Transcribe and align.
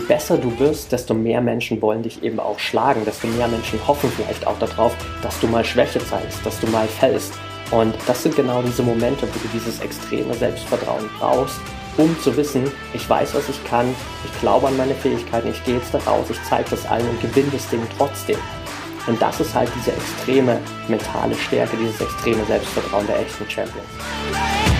je 0.00 0.06
besser 0.06 0.38
du 0.38 0.58
wirst, 0.58 0.92
desto 0.92 1.14
mehr 1.14 1.40
Menschen 1.40 1.80
wollen 1.82 2.02
dich 2.02 2.22
eben 2.22 2.40
auch 2.40 2.58
schlagen, 2.58 3.04
desto 3.04 3.26
mehr 3.28 3.48
Menschen 3.48 3.78
hoffen 3.86 4.10
vielleicht 4.16 4.46
auch 4.46 4.58
darauf, 4.58 4.94
dass 5.22 5.38
du 5.40 5.46
mal 5.46 5.64
Schwäche 5.64 5.98
zeigst, 6.04 6.44
dass 6.44 6.58
du 6.60 6.66
mal 6.68 6.86
fällst. 6.86 7.34
Und 7.70 7.94
das 8.06 8.22
sind 8.22 8.34
genau 8.34 8.62
diese 8.62 8.82
Momente, 8.82 9.26
wo 9.28 9.38
du 9.38 9.48
dieses 9.52 9.80
extreme 9.80 10.34
Selbstvertrauen 10.34 11.08
brauchst, 11.18 11.60
um 11.96 12.18
zu 12.20 12.36
wissen, 12.36 12.70
ich 12.94 13.08
weiß, 13.08 13.34
was 13.34 13.48
ich 13.48 13.62
kann, 13.64 13.94
ich 14.24 14.40
glaube 14.40 14.68
an 14.68 14.76
meine 14.76 14.94
Fähigkeiten, 14.94 15.48
ich 15.48 15.62
gehe 15.64 15.76
jetzt 15.76 15.92
da 15.94 15.98
raus, 15.98 16.26
ich 16.30 16.42
zeige 16.48 16.70
das 16.70 16.86
allen 16.86 17.08
und 17.08 17.20
gewinne 17.20 17.50
das 17.52 17.68
Ding 17.68 17.80
trotzdem. 17.96 18.38
Und 19.06 19.20
das 19.20 19.40
ist 19.40 19.54
halt 19.54 19.70
diese 19.76 19.92
extreme 19.92 20.58
mentale 20.88 21.34
Stärke, 21.34 21.76
dieses 21.76 22.00
extreme 22.00 22.44
Selbstvertrauen 22.44 23.06
der 23.06 23.20
echten 23.20 23.48
Champions. 23.48 24.79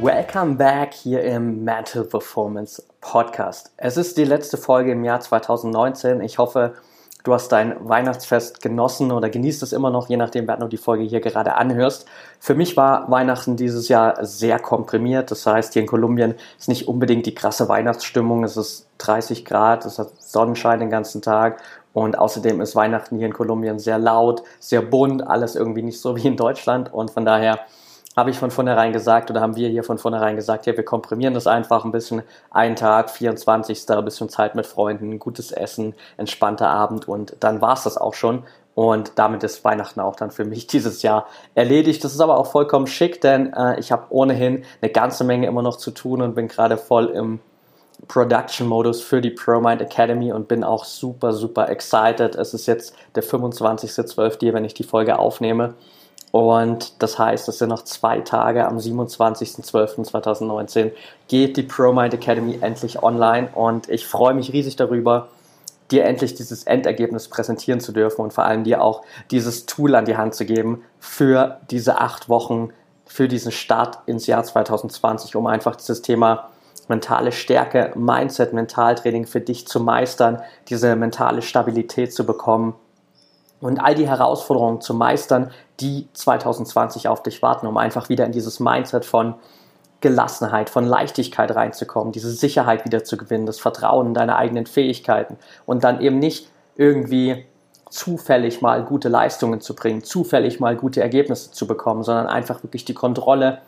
Welcome 0.00 0.56
back 0.56 0.94
hier 0.94 1.22
im 1.22 1.64
Mental 1.64 2.04
Performance 2.04 2.82
Podcast. 3.02 3.72
Es 3.76 3.98
ist 3.98 4.16
die 4.16 4.24
letzte 4.24 4.56
Folge 4.56 4.92
im 4.92 5.04
Jahr 5.04 5.20
2019. 5.20 6.22
Ich 6.22 6.38
hoffe, 6.38 6.74
du 7.24 7.34
hast 7.34 7.52
dein 7.52 7.76
Weihnachtsfest 7.86 8.62
genossen 8.62 9.12
oder 9.12 9.28
genießt 9.28 9.62
es 9.62 9.72
immer 9.72 9.90
noch, 9.90 10.08
je 10.08 10.16
nachdem, 10.16 10.48
wer 10.48 10.56
du 10.56 10.66
die 10.66 10.78
Folge 10.78 11.04
hier 11.04 11.20
gerade 11.20 11.56
anhörst. 11.56 12.06
Für 12.40 12.54
mich 12.54 12.76
war 12.76 13.10
Weihnachten 13.10 13.56
dieses 13.56 13.88
Jahr 13.88 14.24
sehr 14.24 14.58
komprimiert. 14.58 15.30
Das 15.30 15.46
heißt, 15.46 15.74
hier 15.74 15.82
in 15.82 15.88
Kolumbien 15.88 16.36
ist 16.58 16.68
nicht 16.68 16.88
unbedingt 16.88 17.26
die 17.26 17.34
krasse 17.34 17.68
Weihnachtsstimmung. 17.68 18.44
Es 18.44 18.56
ist 18.56 18.88
30 18.98 19.44
Grad, 19.44 19.84
es 19.84 19.98
hat 19.98 20.20
Sonnenschein 20.20 20.80
den 20.80 20.90
ganzen 20.90 21.20
Tag 21.20 21.60
und 21.92 22.18
außerdem 22.18 22.62
ist 22.62 22.74
Weihnachten 22.74 23.18
hier 23.18 23.26
in 23.26 23.34
Kolumbien 23.34 23.78
sehr 23.78 23.98
laut, 23.98 24.42
sehr 24.58 24.80
bunt, 24.80 25.26
alles 25.26 25.54
irgendwie 25.54 25.82
nicht 25.82 26.00
so 26.00 26.16
wie 26.16 26.26
in 26.26 26.36
Deutschland 26.38 26.92
und 26.92 27.10
von 27.10 27.26
daher 27.26 27.60
habe 28.16 28.30
ich 28.30 28.38
von 28.38 28.50
vornherein 28.50 28.92
gesagt 28.92 29.30
oder 29.30 29.40
haben 29.40 29.56
wir 29.56 29.68
hier 29.68 29.84
von 29.84 29.98
vornherein 29.98 30.36
gesagt, 30.36 30.66
ja, 30.66 30.76
wir 30.76 30.84
komprimieren 30.84 31.34
das 31.34 31.46
einfach 31.46 31.84
ein 31.84 31.92
bisschen. 31.92 32.22
Ein 32.50 32.76
Tag, 32.76 33.10
24. 33.10 33.88
ein 33.88 34.04
bisschen 34.04 34.28
Zeit 34.28 34.54
mit 34.54 34.66
Freunden, 34.66 35.18
gutes 35.18 35.50
Essen, 35.52 35.94
entspannter 36.16 36.68
Abend 36.68 37.08
und 37.08 37.36
dann 37.40 37.60
war 37.60 37.74
es 37.74 37.84
das 37.84 37.96
auch 37.96 38.14
schon. 38.14 38.44
Und 38.74 39.12
damit 39.16 39.42
ist 39.42 39.64
Weihnachten 39.64 40.00
auch 40.00 40.16
dann 40.16 40.30
für 40.30 40.44
mich 40.44 40.66
dieses 40.66 41.02
Jahr 41.02 41.26
erledigt. 41.54 42.04
Das 42.04 42.12
ist 42.12 42.20
aber 42.20 42.38
auch 42.38 42.46
vollkommen 42.46 42.86
schick, 42.86 43.20
denn 43.20 43.52
äh, 43.52 43.78
ich 43.78 43.92
habe 43.92 44.06
ohnehin 44.10 44.64
eine 44.80 44.90
ganze 44.90 45.24
Menge 45.24 45.46
immer 45.46 45.62
noch 45.62 45.76
zu 45.76 45.90
tun 45.90 46.22
und 46.22 46.34
bin 46.34 46.48
gerade 46.48 46.76
voll 46.76 47.06
im 47.06 47.40
Production-Modus 48.08 49.02
für 49.02 49.20
die 49.20 49.30
ProMind 49.30 49.80
Academy 49.80 50.32
und 50.32 50.48
bin 50.48 50.64
auch 50.64 50.84
super, 50.84 51.32
super 51.32 51.68
excited. 51.68 52.34
Es 52.34 52.52
ist 52.52 52.66
jetzt 52.66 52.96
der 53.14 53.22
25.12., 53.22 54.52
wenn 54.52 54.64
ich 54.64 54.74
die 54.74 54.82
Folge 54.82 55.18
aufnehme. 55.18 55.74
Und 56.32 57.00
das 57.02 57.18
heißt, 57.18 57.46
es 57.48 57.58
sind 57.58 57.68
noch 57.68 57.84
zwei 57.84 58.20
Tage. 58.20 58.66
Am 58.66 58.78
27.12.2019 58.78 60.92
geht 61.28 61.58
die 61.58 61.62
ProMind 61.62 62.14
Academy 62.14 62.58
endlich 62.62 63.02
online 63.02 63.50
und 63.54 63.90
ich 63.90 64.06
freue 64.06 64.32
mich 64.32 64.50
riesig 64.50 64.76
darüber, 64.76 65.28
dir 65.90 66.06
endlich 66.06 66.34
dieses 66.34 66.64
Endergebnis 66.64 67.28
präsentieren 67.28 67.80
zu 67.80 67.92
dürfen 67.92 68.22
und 68.22 68.32
vor 68.32 68.44
allem 68.44 68.64
dir 68.64 68.82
auch 68.82 69.02
dieses 69.30 69.66
Tool 69.66 69.94
an 69.94 70.06
die 70.06 70.16
Hand 70.16 70.34
zu 70.34 70.46
geben 70.46 70.82
für 70.98 71.60
diese 71.70 72.00
acht 72.00 72.30
Wochen, 72.30 72.70
für 73.04 73.28
diesen 73.28 73.52
Start 73.52 73.98
ins 74.06 74.26
Jahr 74.26 74.42
2020, 74.42 75.36
um 75.36 75.46
einfach 75.46 75.76
dieses 75.76 76.00
Thema 76.00 76.48
mentale 76.88 77.32
Stärke, 77.32 77.92
Mindset, 77.94 78.54
Mentaltraining 78.54 79.26
für 79.26 79.42
dich 79.42 79.66
zu 79.66 79.80
meistern, 79.80 80.40
diese 80.68 80.96
mentale 80.96 81.42
Stabilität 81.42 82.14
zu 82.14 82.24
bekommen 82.24 82.72
und 83.62 83.78
all 83.78 83.94
die 83.94 84.08
Herausforderungen 84.08 84.80
zu 84.80 84.92
meistern, 84.92 85.50
die 85.80 86.08
2020 86.12 87.08
auf 87.08 87.22
dich 87.22 87.42
warten, 87.42 87.66
um 87.66 87.76
einfach 87.76 88.08
wieder 88.08 88.26
in 88.26 88.32
dieses 88.32 88.60
Mindset 88.60 89.04
von 89.04 89.34
Gelassenheit, 90.00 90.68
von 90.68 90.84
Leichtigkeit 90.84 91.54
reinzukommen, 91.54 92.12
diese 92.12 92.30
Sicherheit 92.30 92.84
wieder 92.84 93.04
zu 93.04 93.16
gewinnen, 93.16 93.46
das 93.46 93.60
Vertrauen 93.60 94.08
in 94.08 94.14
deine 94.14 94.36
eigenen 94.36 94.66
Fähigkeiten 94.66 95.38
und 95.64 95.84
dann 95.84 96.00
eben 96.00 96.18
nicht 96.18 96.50
irgendwie 96.76 97.46
zufällig 97.88 98.62
mal 98.62 98.82
gute 98.84 99.08
Leistungen 99.08 99.60
zu 99.60 99.76
bringen, 99.76 100.02
zufällig 100.02 100.58
mal 100.58 100.76
gute 100.76 101.00
Ergebnisse 101.00 101.52
zu 101.52 101.66
bekommen, 101.66 102.02
sondern 102.02 102.26
einfach 102.26 102.62
wirklich 102.64 102.84
die 102.84 102.94
Kontrolle 102.94 103.58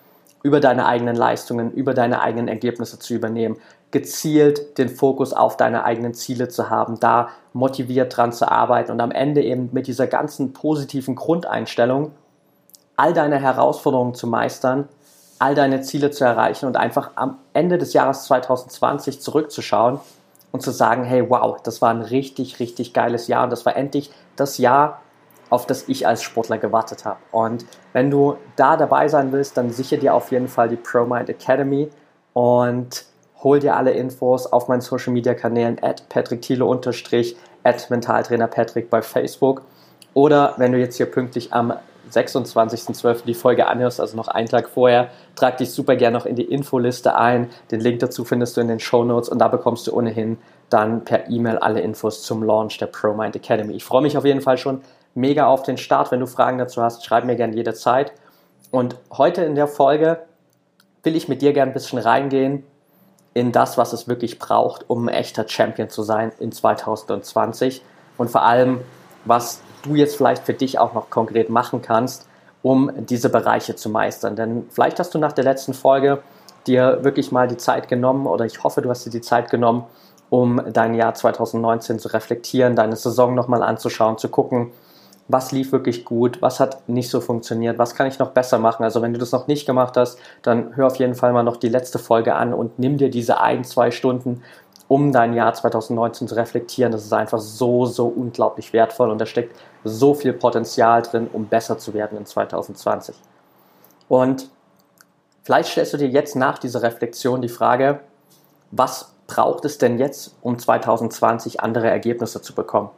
über 0.44 0.60
deine 0.60 0.87
eigenen 0.87 1.16
Leistungen, 1.16 1.72
über 1.72 1.94
deine 1.94 2.21
eigenen 2.21 2.49
Ergebnisse 2.49 2.99
zu 2.99 3.15
übernehmen, 3.15 3.56
gezielt 3.91 4.77
den 4.77 4.91
Fokus 4.91 5.32
auf 5.32 5.56
deine 5.56 5.84
eigenen 5.84 6.12
Ziele 6.12 6.49
zu 6.49 6.69
haben, 6.69 7.00
da 7.00 7.31
motiviert 7.55 8.15
dran 8.15 8.31
zu 8.31 8.50
arbeiten 8.50 8.93
und 8.93 9.00
am 9.00 9.10
Ende 9.10 9.43
eben 9.43 9.71
mit 9.72 9.87
dieser 9.87 10.06
ganzen 10.06 10.53
positiven 10.53 11.15
Grundeinstellung 11.15 12.12
all 12.94 13.15
deine 13.15 13.41
Herausforderungen 13.41 14.15
zu 14.15 14.27
meistern, 14.27 14.87
all 15.38 15.54
deine 15.54 15.81
Ziele 15.81 16.10
zu 16.10 16.25
erreichen 16.25 16.66
und 16.66 16.77
einfach 16.77 17.12
am 17.15 17.38
Ende 17.54 17.78
des 17.78 17.94
Jahres 17.94 18.25
2020 18.25 19.21
zurückzuschauen 19.21 19.99
und 20.53 20.60
zu 20.60 20.72
sagen, 20.72 21.04
hey, 21.04 21.28
wow, 21.31 21.56
das 21.62 21.81
war 21.81 21.91
ein 21.91 22.03
richtig, 22.03 22.60
richtig 22.60 22.93
geiles 22.93 23.28
Jahr 23.28 23.44
und 23.44 23.50
das 23.50 23.65
war 23.65 23.77
endlich 23.77 24.10
das 24.37 24.59
Jahr, 24.59 25.00
auf 25.50 25.66
das 25.66 25.88
ich 25.88 26.06
als 26.06 26.22
Sportler 26.22 26.59
gewartet 26.59 27.05
habe. 27.05 27.19
Und 27.31 27.65
wenn 27.93 28.10
du 28.10 28.37
da 28.56 28.77
dabei 28.77 29.09
sein 29.09 29.32
willst, 29.32 29.56
dann 29.56 29.71
sicher 29.71 29.97
dir 29.97 30.15
auf 30.15 30.31
jeden 30.31 30.49
Fall 30.49 30.69
die 30.69 30.77
ProMind 30.77 31.28
Academy 31.28 31.91
und 32.32 33.05
hol 33.43 33.60
dir 33.60 33.77
alle 33.77 33.93
Infos 33.93 34.47
auf 34.47 34.69
meinen 34.69 34.81
Social 34.81 35.12
Media 35.12 35.34
Kanälen 35.34 35.83
at 35.83 36.09
patrickthiele 36.09 36.65
unterstrich 36.65 37.37
at 37.62 37.88
mentaltrainer 37.91 38.47
Patrick 38.47 38.91
bei 38.91 39.03
Facebook 39.03 39.62
oder 40.15 40.54
wenn 40.56 40.72
du 40.72 40.78
jetzt 40.78 40.97
hier 40.97 41.06
pünktlich 41.06 41.53
am 41.53 41.75
26.12. 42.10 43.25
die 43.25 43.34
Folge 43.34 43.66
anhörst, 43.66 44.00
also 44.00 44.16
noch 44.16 44.28
einen 44.28 44.49
Tag 44.49 44.69
vorher, 44.69 45.09
trag 45.34 45.56
dich 45.56 45.72
super 45.72 45.97
gerne 45.97 46.16
noch 46.16 46.27
in 46.27 46.37
die 46.37 46.44
Infoliste 46.44 47.16
ein. 47.16 47.50
Den 47.71 47.81
Link 47.81 48.00
dazu 48.00 48.25
findest 48.25 48.56
du 48.56 48.60
in 48.60 48.69
den 48.69 48.78
Show 48.78 49.04
Notes 49.04 49.28
und 49.28 49.38
da 49.38 49.49
bekommst 49.49 49.87
du 49.87 49.97
ohnehin 49.97 50.38
dann 50.71 51.04
per 51.04 51.28
E-Mail 51.28 51.59
alle 51.59 51.81
Infos 51.81 52.22
zum 52.22 52.43
Launch 52.43 52.78
der 52.78 52.87
ProMind 52.87 53.37
Academy. 53.37 53.75
Ich 53.75 53.84
freue 53.84 54.03
mich 54.03 54.16
auf 54.16 54.25
jeden 54.25 54.41
Fall 54.41 54.59
schon 54.59 54.83
mega 55.15 55.47
auf 55.47 55.63
den 55.63 55.77
Start. 55.77 56.11
Wenn 56.11 56.21
du 56.21 56.27
Fragen 56.27 56.59
dazu 56.59 56.83
hast, 56.83 57.05
schreib 57.05 57.25
mir 57.25 57.37
gerne 57.37 57.55
jederzeit. 57.55 58.13
Und 58.71 58.97
heute 59.13 59.45
in 59.45 59.55
der 59.55 59.69
Folge 59.69 60.23
will 61.03 61.17
ich 61.17 61.29
mit 61.29 61.43
dir 61.43 61.53
gerne 61.53 61.71
ein 61.71 61.75
bisschen 61.75 61.99
reingehen 61.99 62.65
in 63.35 63.53
das, 63.53 63.77
was 63.79 63.93
es 63.93 64.09
wirklich 64.09 64.39
braucht, 64.39 64.89
um 64.89 65.09
ein 65.09 65.15
echter 65.15 65.49
Champion 65.49 65.91
zu 65.91 66.03
sein 66.03 66.33
in 66.39 66.53
2020 66.53 67.83
und 68.17 68.31
vor 68.31 68.43
allem, 68.43 68.81
was 69.25 69.61
du 69.83 69.97
jetzt 69.97 70.17
vielleicht 70.17 70.45
für 70.45 70.55
dich 70.55 70.79
auch 70.79 70.95
noch 70.95 71.11
konkret 71.11 71.51
machen 71.51 71.83
kannst, 71.83 72.27
um 72.63 72.91
diese 72.97 73.29
Bereiche 73.29 73.77
zu 73.77 73.91
meistern. 73.91 74.37
Denn 74.37 74.67
vielleicht 74.71 74.99
hast 74.99 75.15
du 75.15 75.19
nach 75.19 75.33
der 75.33 75.45
letzten 75.45 75.75
Folge 75.75 76.23
dir 76.67 77.01
wirklich 77.03 77.33
mal 77.33 77.49
die 77.49 77.57
Zeit 77.57 77.89
genommen 77.89 78.27
oder 78.27 78.47
ich 78.47 78.63
hoffe, 78.65 78.81
du 78.81 78.89
hast 78.89 79.05
dir 79.05 79.11
die 79.11 79.21
Zeit 79.21 79.51
genommen, 79.51 79.85
um 80.31 80.63
dein 80.73 80.95
Jahr 80.95 81.15
2019 81.15 81.99
zu 81.99 82.09
reflektieren, 82.09 82.75
deine 82.75 82.97
Saison 82.97 83.34
nochmal 83.34 83.63
anzuschauen, 83.63 84.17
zu 84.17 84.28
gucken, 84.28 84.72
was 85.28 85.53
lief 85.53 85.72
wirklich 85.72 86.04
gut, 86.04 86.42
was 86.42 86.60
hat 86.60 86.86
nicht 86.88 87.09
so 87.09 87.21
funktioniert, 87.21 87.78
was 87.78 87.94
kann 87.94 88.06
ich 88.06 88.18
noch 88.18 88.30
besser 88.30 88.59
machen. 88.59 88.84
Also 88.84 89.00
wenn 89.00 89.12
du 89.12 89.18
das 89.18 89.32
noch 89.32 89.47
nicht 89.47 89.66
gemacht 89.66 89.97
hast, 89.97 90.18
dann 90.42 90.76
hör 90.76 90.86
auf 90.86 90.97
jeden 90.97 91.15
Fall 91.15 91.32
mal 91.32 91.42
noch 91.42 91.56
die 91.56 91.68
letzte 91.68 91.98
Folge 91.98 92.34
an 92.34 92.53
und 92.53 92.78
nimm 92.78 92.98
dir 92.98 93.10
diese 93.10 93.41
ein, 93.41 93.65
zwei 93.65 93.91
Stunden, 93.91 94.42
um 94.86 95.12
dein 95.12 95.32
Jahr 95.32 95.54
2019 95.54 96.28
zu 96.28 96.34
reflektieren. 96.34 96.92
Das 96.92 97.04
ist 97.04 97.12
einfach 97.12 97.38
so, 97.38 97.86
so 97.86 98.06
unglaublich 98.06 98.72
wertvoll 98.74 99.10
und 99.10 99.18
da 99.18 99.24
steckt 99.24 99.56
so 99.82 100.12
viel 100.15 100.34
Potenzial 100.34 101.03
drin, 101.03 101.28
um 101.32 101.47
besser 101.47 101.78
zu 101.78 101.94
werden 101.94 102.18
in 102.18 102.26
2020. 102.26 103.16
Und 104.09 104.50
vielleicht 105.42 105.71
stellst 105.71 105.94
du 105.94 105.97
dir 105.97 106.09
jetzt 106.09 106.36
nach 106.36 106.59
dieser 106.59 106.82
Reflexion 106.82 107.41
die 107.41 107.48
Frage, 107.48 108.00
was 108.71 109.12
braucht 109.26 109.65
es 109.65 109.78
denn 109.78 109.98
jetzt, 109.98 110.34
um 110.42 110.59
2020 110.59 111.60
andere 111.60 111.88
Ergebnisse 111.88 112.42
zu 112.42 112.54
bekommen? 112.54 112.91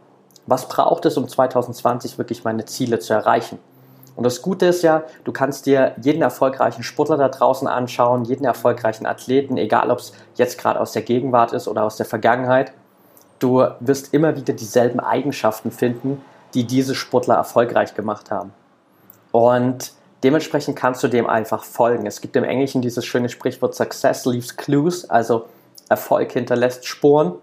Was 0.47 0.69
braucht 0.69 1.05
es, 1.07 1.17
um 1.17 1.29
2020 1.29 2.19
wirklich 2.19 2.45
meine 2.45 2.65
Ziele 2.65 2.99
zu 2.99 3.13
erreichen? 3.13 3.59
Und 4.15 4.25
das 4.25 4.41
Gute 4.41 4.67
ist 4.67 4.83
ja, 4.83 5.03
du 5.25 5.33
kannst 5.33 5.67
dir 5.67 5.95
jeden 6.01 6.23
erfolgreichen 6.23 6.83
Sportler 6.83 7.19
da 7.19 7.29
draußen 7.29 7.69
anschauen, 7.69 8.25
jeden 8.25 8.47
erfolgreichen 8.47 9.05
Athleten, 9.05 9.59
egal 9.59 9.91
ob 9.91 9.99
es 9.99 10.13
jetzt 10.37 10.59
gerade 10.59 10.81
aus 10.81 10.93
der 10.93 11.03
Gegenwart 11.03 11.53
ist 11.53 11.69
oder 11.69 11.85
aus 11.85 11.97
der 11.97 12.07
Vergangenheit. 12.07 12.73
Du 13.39 13.67
wirst 13.81 14.15
immer 14.15 14.35
wieder 14.37 14.55
dieselben 14.55 15.01
Eigenschaften 15.01 15.71
finden, 15.71 16.23
die 16.55 16.65
diese 16.65 16.95
Sportler 16.95 17.35
erfolgreich 17.35 17.95
gemacht 17.95 18.31
haben. 18.31 18.55
Und 19.33 19.93
Dementsprechend 20.23 20.77
kannst 20.77 21.03
du 21.03 21.09
dem 21.09 21.29
einfach 21.29 21.63
folgen. 21.63 22.07
Es 22.07 22.21
gibt 22.21 22.37
im 22.37 22.45
Englischen 22.45 22.81
dieses 22.83 23.05
schöne 23.05 23.29
Sprichwort 23.29 23.75
Success 23.75 24.25
leaves 24.25 24.57
clues, 24.57 25.09
also 25.09 25.45
Erfolg 25.89 26.33
hinterlässt 26.33 26.87
Spuren. 26.87 27.35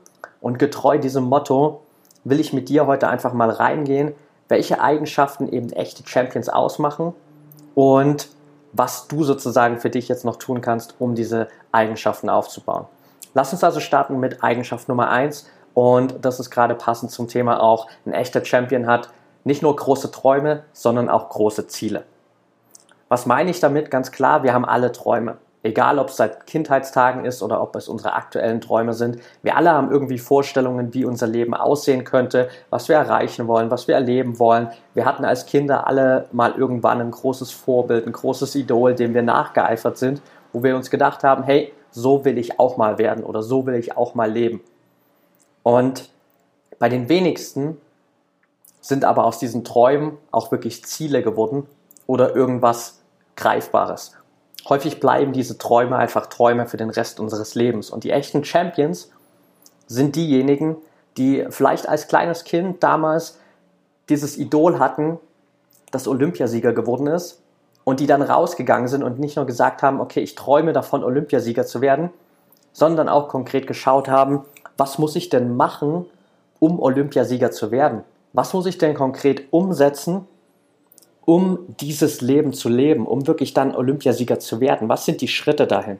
Und 0.42 0.60
getreu 0.60 0.98
diesem 0.98 1.24
Motto 1.24 1.82
will 2.24 2.40
ich 2.40 2.54
mit 2.54 2.70
dir 2.70 2.88
heute 2.88 3.08
einfach 3.08 3.34
mal 3.34 3.50
reingehen, 3.50 4.14
welche 4.48 4.81
Eigenschaften 4.81 5.52
eben 5.52 5.72
echte 5.72 6.08
Champions 6.08 6.50
ausmachen 6.50 7.14
und 7.75 8.30
was 8.72 9.08
du 9.08 9.24
sozusagen 9.24 9.80
für 9.80 9.90
dich 9.90 10.08
jetzt 10.08 10.25
noch 10.25 10.38
tun 10.38 10.62
kannst, 10.62 10.96
um 11.00 11.16
diese 11.16 11.48
Eigenschaften 11.72 12.30
aufzubauen. 12.30 12.86
Lass 13.34 13.54
uns 13.54 13.64
also 13.64 13.80
starten 13.80 14.20
mit 14.20 14.44
Eigenschaft 14.44 14.90
Nummer 14.90 15.10
eins 15.10 15.50
und 15.74 16.24
das 16.24 16.40
ist 16.40 16.50
gerade 16.50 16.75
passend 16.75 17.12
zum 17.12 17.28
Thema 17.28 17.62
auch, 17.62 17.88
ein 18.06 18.14
echter 18.14 18.44
Champion 18.44 18.88
hat 18.88 19.10
nicht 19.44 19.62
nur 19.62 19.76
große 19.76 20.12
Träume, 20.12 20.64
sondern 20.72 21.10
auch 21.10 21.30
große 21.30 21.68
Ziele. 21.68 22.04
Was 23.10 23.26
meine 23.26 23.52
ich 23.52 23.60
damit? 23.60 23.92
Ganz 23.92 24.12
klar, 24.12 24.44
wir 24.44 24.54
haben 24.54 24.66
alle 24.66 24.92
Träume. 24.92 25.38
Egal, 25.65 25.98
ob 25.98 26.10
es 26.10 26.18
seit 26.18 26.45
Kindheitstagen 26.45 27.24
ist 27.24 27.42
oder 27.42 27.62
ob 27.62 27.77
es 27.77 27.88
unsere 27.88 28.13
aktuellen 28.13 28.60
Träume 28.60 28.94
sind. 28.94 29.19
Wir 29.44 29.56
alle 29.56 29.71
haben 29.71 29.92
irgendwie 29.92 30.18
Vorstellungen, 30.18 30.94
wie 30.94 31.06
unser 31.06 31.25
Leben 31.25 31.54
aussehen 31.54 32.04
könnte, 32.04 32.50
was 32.69 32.89
wir 32.89 32.98
erreichen 32.98 33.48
wollen, 33.48 33.71
was 33.71 33.88
wir 33.88 33.95
erleben 33.95 34.39
wollen. 34.39 34.68
Wir 34.94 35.06
hatten 35.06 35.24
als 35.24 35.45
Kinder 35.45 35.88
alle 35.88 36.27
mal 36.33 36.54
irgendwann 36.56 37.00
ein 37.00 37.12
großes 37.12 37.51
Vorbild, 37.51 38.06
ein 38.06 38.12
großes 38.12 38.56
Idol, 38.56 38.94
dem 38.94 39.13
wir 39.13 39.24
nachgeeifert 39.24 39.98
sind, 39.98 40.21
wo 40.51 40.63
wir 40.63 40.75
uns 40.75 40.89
gedacht 40.89 41.24
haben, 41.24 41.44
hey, 41.44 41.71
so 41.92 42.25
will 42.25 42.38
ich 42.38 42.59
auch 42.59 42.75
mal 42.75 42.98
werden 42.98 43.24
oder 43.24 43.42
so 43.42 43.66
will 43.66 43.75
ich 43.75 43.95
auch 43.95 44.16
mal 44.16 44.30
leben. 44.30 44.59
Und 45.63 46.09
bei 46.77 46.89
den 46.89 47.07
wenigsten 47.07 47.77
sind 48.81 49.06
aber 49.06 49.24
aus 49.24 49.39
diesen 49.39 49.63
Träumen 49.63 50.18
auch 50.30 50.51
wirklich 50.51 50.83
Ziele 50.83 51.24
geworden 51.24 51.68
oder 52.06 52.36
irgendwas 52.36 53.00
Greifbares. 53.38 54.18
Häufig 54.69 55.00
bleiben 55.00 55.33
diese 55.33 55.57
Träume 55.57 55.98
einfach 55.98 56.27
Träume 56.27 56.68
für 56.68 56.77
den 56.77 56.89
Rest 56.89 57.19
unseres 57.19 57.56
Lebens. 57.56 57.89
Und 57.89 58.04
die 58.04 58.12
echten 58.12 58.44
Champions 58.44 59.12
sind 59.88 60.15
diejenigen, 60.15 60.77
die 61.18 61.45
vielleicht 61.50 61.88
als 61.88 62.07
kleines 62.07 62.44
Kind 62.44 62.81
damals 62.81 63.39
dieses 64.10 64.38
Idol 64.38 64.80
hatten, 64.80 65.19
das 65.92 66.07
Olympiasieger 66.07 66.74
geworden 66.74 67.07
ist 67.07 67.42
und 67.83 68.00
die 68.00 68.07
dann 68.07 68.21
rausgegangen 68.21 68.88
sind 68.88 69.04
und 69.04 69.19
nicht 69.19 69.36
nur 69.36 69.45
gesagt 69.45 69.83
haben, 69.83 70.00
okay, 70.00 70.21
ich 70.21 70.36
träume 70.36 70.74
davon, 70.74 71.04
Olympiasieger 71.04 71.66
zu 71.66 71.81
werden, 71.81 72.09
sondern 72.71 73.09
auch 73.09 73.27
konkret 73.27 73.68
geschaut 73.68 74.07
haben, 74.07 74.44
was 74.77 74.98
muss 74.98 75.16
ich 75.16 75.30
denn 75.30 75.56
machen, 75.56 76.06
um 76.59 76.80
Olympiasieger 76.80 77.51
zu 77.51 77.69
werden? 77.69 78.04
Was 78.31 78.54
muss 78.54 78.66
ich 78.66 78.80
denn 78.80 78.95
konkret 78.95 79.44
umsetzen, 79.51 80.27
um 81.25 81.60
dieses 81.80 82.22
Leben 82.22 82.54
zu 82.54 82.70
leben, 82.70 83.06
um 83.06 83.28
wirklich 83.28 83.54
dann 83.54 83.75
Olympiasieger 83.75 84.40
zu 84.40 84.60
werden? 84.60 84.90
Was 84.90 85.06
sind 85.06 85.22
die 85.22 85.28
Schritte 85.28 85.68
dahin? 85.68 86.00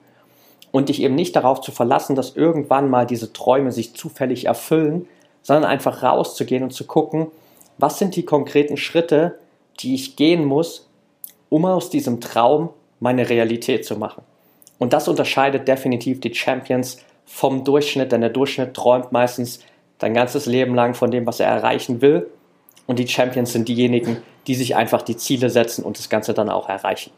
Und 0.72 0.90
dich 0.90 1.02
eben 1.02 1.16
nicht 1.16 1.36
darauf 1.36 1.62
zu 1.62 1.72
verlassen, 1.72 2.16
dass 2.16 2.36
irgendwann 2.36 2.90
mal 2.90 3.06
diese 3.06 3.32
Träume 3.32 3.72
sich 3.72 3.94
zufällig 3.94 4.46
erfüllen, 4.46 5.08
sondern 5.42 5.70
einfach 5.70 6.04
rauszugehen 6.04 6.64
und 6.64 6.72
zu 6.72 6.86
gucken, 6.86 7.28
was 7.78 8.00
sind 8.00 8.16
die 8.16 8.24
konkreten 8.24 8.78
Schritte, 8.78 9.40
die 9.80 9.96
ich 9.96 10.16
gehen 10.16 10.46
muss, 10.46 10.88
um 11.50 11.66
aus 11.66 11.90
diesem 11.90 12.22
Traum 12.22 12.70
meine 13.00 13.30
Realität 13.30 13.86
zu 13.86 13.98
machen. 13.98 14.24
Und 14.80 14.94
das 14.94 15.08
unterscheidet 15.08 15.68
definitiv 15.68 16.20
die 16.20 16.34
Champions 16.34 16.98
vom 17.26 17.64
Durchschnitt, 17.64 18.12
denn 18.12 18.22
der 18.22 18.30
Durchschnitt 18.30 18.74
träumt 18.74 19.12
meistens 19.12 19.60
sein 20.00 20.14
ganzes 20.14 20.46
Leben 20.46 20.76
lang 20.76 20.94
von 20.96 21.12
dem, 21.12 21.26
was 21.26 21.40
er 21.40 21.48
erreichen 21.48 22.02
will. 22.02 22.28
Und 22.86 23.00
die 23.00 23.08
Champions 23.08 23.54
sind 23.54 23.68
diejenigen, 23.68 24.18
die 24.48 24.56
sich 24.56 24.76
einfach 24.76 25.02
die 25.02 25.18
Ziele 25.18 25.50
setzen 25.50 25.84
und 25.84 25.98
das 25.98 26.10
Ganze 26.10 26.34
dann 26.34 26.50
auch 26.50 26.70
erreichen. 26.70 27.12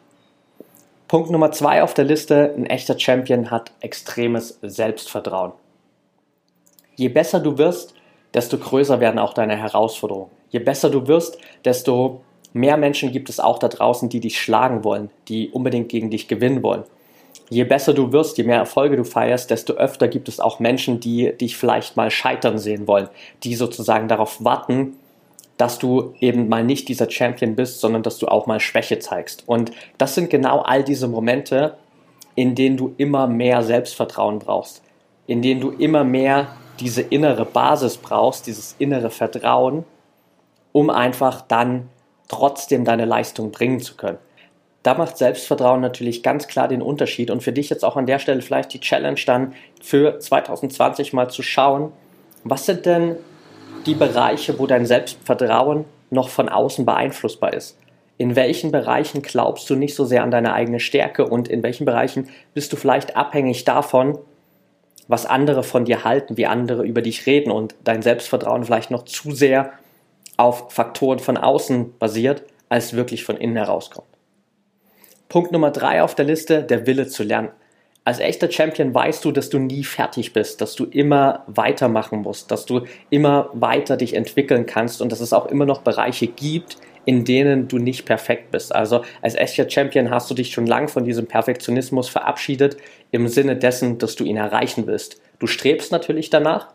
Punkt 1.07 1.29
Nummer 1.29 1.51
zwei 1.51 1.83
auf 1.83 1.94
der 1.94 2.06
Liste, 2.06 2.53
ein 2.57 2.65
echter 2.65 2.97
Champion 3.00 3.51
hat 3.51 3.71
extremes 3.79 4.59
Selbstvertrauen. 4.62 5.53
Je 6.95 7.09
besser 7.09 7.39
du 7.39 7.57
wirst, 7.57 7.94
desto 8.33 8.57
größer 8.57 9.00
werden 9.00 9.19
auch 9.19 9.33
deine 9.33 9.56
Herausforderungen. 9.56 10.31
Je 10.50 10.59
besser 10.59 10.89
du 10.89 11.07
wirst, 11.07 11.38
desto 11.63 12.21
mehr 12.53 12.77
Menschen 12.77 13.12
gibt 13.12 13.29
es 13.29 13.39
auch 13.39 13.59
da 13.59 13.67
draußen, 13.67 14.09
die 14.09 14.19
dich 14.19 14.39
schlagen 14.39 14.83
wollen, 14.83 15.09
die 15.27 15.50
unbedingt 15.50 15.89
gegen 15.89 16.09
dich 16.09 16.27
gewinnen 16.27 16.63
wollen. 16.63 16.83
Je 17.50 17.63
besser 17.65 17.94
du 17.94 18.12
wirst, 18.12 18.38
je 18.38 18.44
mehr 18.44 18.57
Erfolge 18.57 18.97
du 18.97 19.03
feierst, 19.03 19.51
desto 19.51 19.73
öfter 19.73 20.07
gibt 20.07 20.27
es 20.27 20.39
auch 20.39 20.59
Menschen, 20.59 21.00
die 21.00 21.33
dich 21.38 21.57
vielleicht 21.57 21.95
mal 21.95 22.09
scheitern 22.09 22.57
sehen 22.57 22.88
wollen, 22.88 23.09
die 23.44 23.56
sozusagen 23.56 24.07
darauf 24.07 24.44
warten, 24.44 24.97
dass 25.57 25.80
du 25.80 26.13
eben 26.19 26.50
mal 26.50 26.63
nicht 26.63 26.90
dieser 26.90 27.10
Champion 27.10 27.56
bist, 27.56 27.80
sondern 27.80 28.04
dass 28.04 28.18
du 28.18 28.28
auch 28.28 28.46
mal 28.46 28.60
Schwäche 28.60 29.00
zeigst. 29.00 29.44
Und 29.48 29.72
das 29.98 30.16
sind 30.16 30.30
genau 30.30 30.60
all 30.60 30.84
diese 30.84 31.07
Momente, 31.07 31.78
in 32.36 32.56
denen 32.56 32.78
du 32.78 32.94
immer 32.98 33.28
mehr 33.28 33.63
Selbstvertrauen 33.63 34.40
brauchst, 34.40 34.81
in 35.28 35.42
denen 35.42 35.62
du 35.62 35.72
immer 35.72 36.04
mehr 36.04 36.50
diese 36.80 37.02
innere 37.02 37.46
Basis 37.46 37.98
brauchst, 37.98 38.48
dieses 38.48 38.75
innere 38.80 39.10
Vertrauen, 39.10 39.86
um 40.74 40.90
einfach 40.90 41.42
dann 41.42 41.90
trotzdem 42.28 42.84
deine 42.84 43.06
Leistung 43.06 43.51
bringen 43.51 43.80
zu 43.80 43.96
können. 43.96 44.18
Da 44.84 44.94
macht 44.94 45.18
Selbstvertrauen 45.18 45.81
natürlich 45.81 46.22
ganz 46.22 46.48
klar 46.48 46.68
den 46.68 46.81
Unterschied 46.81 47.31
und 47.31 47.42
für 47.42 47.54
dich 47.54 47.69
jetzt 47.69 47.84
auch 47.84 47.96
an 47.96 48.06
der 48.06 48.19
Stelle 48.19 48.42
vielleicht 48.42 48.74
die 48.74 48.80
Challenge 48.80 49.19
dann 49.25 49.54
für 49.81 50.19
2020 50.19 51.13
mal 51.13 51.30
zu 51.30 51.42
schauen, 51.42 51.92
was 52.44 52.66
sind 52.66 52.86
denn 52.86 53.16
die 53.86 53.96
Bereiche, 53.96 54.60
wo 54.60 54.68
dein 54.68 54.86
Selbstvertrauen 54.86 55.86
noch 56.10 56.30
von 56.30 56.50
außen 56.50 56.86
beeinflussbar 56.86 57.54
ist. 57.54 57.78
In 58.18 58.36
welchen 58.36 58.72
Bereichen 58.72 59.22
glaubst 59.22 59.70
du 59.70 59.76
nicht 59.76 59.96
so 59.96 60.06
sehr 60.06 60.24
an 60.24 60.32
deine 60.32 60.54
eigene 60.54 60.80
Stärke 60.80 61.26
und 61.26 61.48
in 61.48 61.64
welchen 61.64 61.86
Bereichen 61.86 62.30
bist 62.54 62.72
du 62.72 62.78
vielleicht 62.78 63.18
abhängig 63.18 63.66
davon, 63.66 64.18
was 65.08 65.26
andere 65.26 65.64
von 65.64 65.86
dir 65.86 66.04
halten, 66.04 66.38
wie 66.38 66.46
andere 66.46 66.84
über 66.84 67.02
dich 67.02 67.26
reden 67.26 67.52
und 67.52 67.76
dein 67.84 68.02
Selbstvertrauen 68.02 68.64
vielleicht 68.64 68.90
noch 68.90 69.04
zu 69.04 69.32
sehr 69.32 69.74
auf 70.38 70.72
Faktoren 70.72 71.20
von 71.20 71.38
außen 71.38 71.98
basiert, 72.00 72.44
als 72.70 72.94
wirklich 72.94 73.24
von 73.24 73.38
innen 73.38 73.58
herauskommt. 73.58 74.08
Punkt 75.30 75.52
Nummer 75.52 75.72
drei 75.72 76.02
auf 76.02 76.16
der 76.16 76.26
Liste, 76.26 76.64
der 76.64 76.88
Wille 76.88 77.08
zu 77.08 77.24
lernen 77.24 77.50
als 78.06 78.19
echter 78.19 78.50
Champion 78.52 78.94
weißt 78.94 79.25
du, 79.25 79.31
dass 79.31 79.50
du 79.50 79.57
nie 79.57 79.84
fertig 79.84 80.31
bist, 80.31 80.62
dass 80.62 80.75
du 80.75 80.86
immer 80.86 81.44
weitermachen 81.48 82.22
musst, 82.22 82.52
dass 82.52 82.66
du 82.68 82.86
immer 83.10 83.50
weiter 83.54 83.98
dich 83.98 84.13
entwickeln 84.13 84.68
kannst 84.68 85.02
und 85.02 85.12
dass 85.12 85.19
es 85.19 85.34
auch 85.34 85.48
immer 85.48 85.66
noch 85.66 85.82
Bereiche 85.82 86.27
gibt, 86.27 86.77
in 87.06 87.25
denen 87.25 87.68
du 87.68 87.79
nicht 87.79 88.06
perfekt 88.06 88.51
bist. 88.51 88.74
Also 88.74 89.03
als 89.24 89.34
echter 89.34 89.68
Champion 89.68 90.12
hast 90.12 90.29
du 90.29 90.36
dich 90.36 90.51
schon 90.51 90.68
lang 90.68 90.88
von 90.88 91.03
diesem 91.03 91.25
Perfektionismus 91.25 92.08
verabschiedet, 92.08 92.77
im 93.12 93.27
Sinne 93.27 93.56
dessen, 93.56 93.98
dass 93.98 94.15
du 94.15 94.24
ihn 94.24 94.38
erreichen 94.38 94.86
willst. 94.86 95.20
Du 95.39 95.48
strebst 95.48 95.91
natürlich 95.91 96.29
danach, 96.29 96.75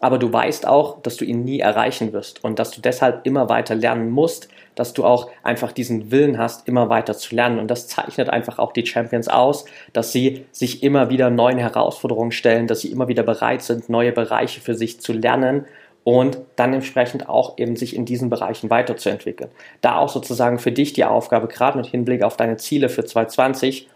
aber 0.00 0.18
du 0.18 0.32
weißt 0.32 0.66
auch, 0.66 1.00
dass 1.02 1.16
du 1.16 1.24
ihn 1.24 1.44
nie 1.44 1.60
erreichen 1.60 2.12
wirst 2.12 2.44
und 2.44 2.58
dass 2.58 2.70
du 2.70 2.80
deshalb 2.80 3.26
immer 3.26 3.48
weiter 3.48 3.74
lernen 3.74 4.10
musst, 4.10 4.48
dass 4.74 4.92
du 4.92 5.04
auch 5.04 5.30
einfach 5.42 5.72
diesen 5.72 6.10
Willen 6.10 6.36
hast, 6.38 6.68
immer 6.68 6.90
weiter 6.90 7.16
zu 7.16 7.34
lernen. 7.34 7.58
Und 7.58 7.70
das 7.70 7.88
zeichnet 7.88 8.28
einfach 8.28 8.58
auch 8.58 8.72
die 8.72 8.84
Champions 8.84 9.26
aus, 9.26 9.64
dass 9.94 10.12
sie 10.12 10.44
sich 10.52 10.82
immer 10.82 11.08
wieder 11.08 11.30
neuen 11.30 11.58
Herausforderungen 11.58 12.30
stellen, 12.30 12.66
dass 12.66 12.82
sie 12.82 12.92
immer 12.92 13.08
wieder 13.08 13.22
bereit 13.22 13.62
sind, 13.62 13.88
neue 13.88 14.12
Bereiche 14.12 14.60
für 14.60 14.74
sich 14.74 15.00
zu 15.00 15.14
lernen 15.14 15.64
und 16.04 16.38
dann 16.54 16.74
entsprechend 16.74 17.28
auch 17.28 17.58
eben 17.58 17.74
sich 17.74 17.96
in 17.96 18.04
diesen 18.04 18.28
Bereichen 18.28 18.70
weiterzuentwickeln. 18.70 19.50
Da 19.80 19.96
auch 19.96 20.10
sozusagen 20.10 20.58
für 20.58 20.70
dich 20.70 20.92
die 20.92 21.04
Aufgabe, 21.04 21.48
gerade 21.48 21.78
mit 21.78 21.86
Hinblick 21.86 22.22
auf 22.22 22.36
deine 22.36 22.58
Ziele 22.58 22.90
für 22.90 23.04
2020, 23.04 23.88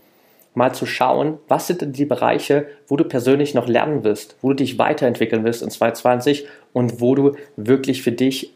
mal 0.54 0.74
zu 0.74 0.86
schauen, 0.86 1.38
was 1.48 1.66
sind 1.66 1.80
denn 1.80 1.92
die 1.92 2.04
Bereiche, 2.04 2.66
wo 2.88 2.96
du 2.96 3.04
persönlich 3.04 3.54
noch 3.54 3.68
lernen 3.68 4.04
willst, 4.04 4.36
wo 4.42 4.48
du 4.48 4.56
dich 4.56 4.78
weiterentwickeln 4.78 5.44
willst 5.44 5.62
in 5.62 5.70
2020 5.70 6.46
und 6.72 7.00
wo 7.00 7.14
du 7.14 7.36
wirklich 7.56 8.02
für 8.02 8.12
dich 8.12 8.54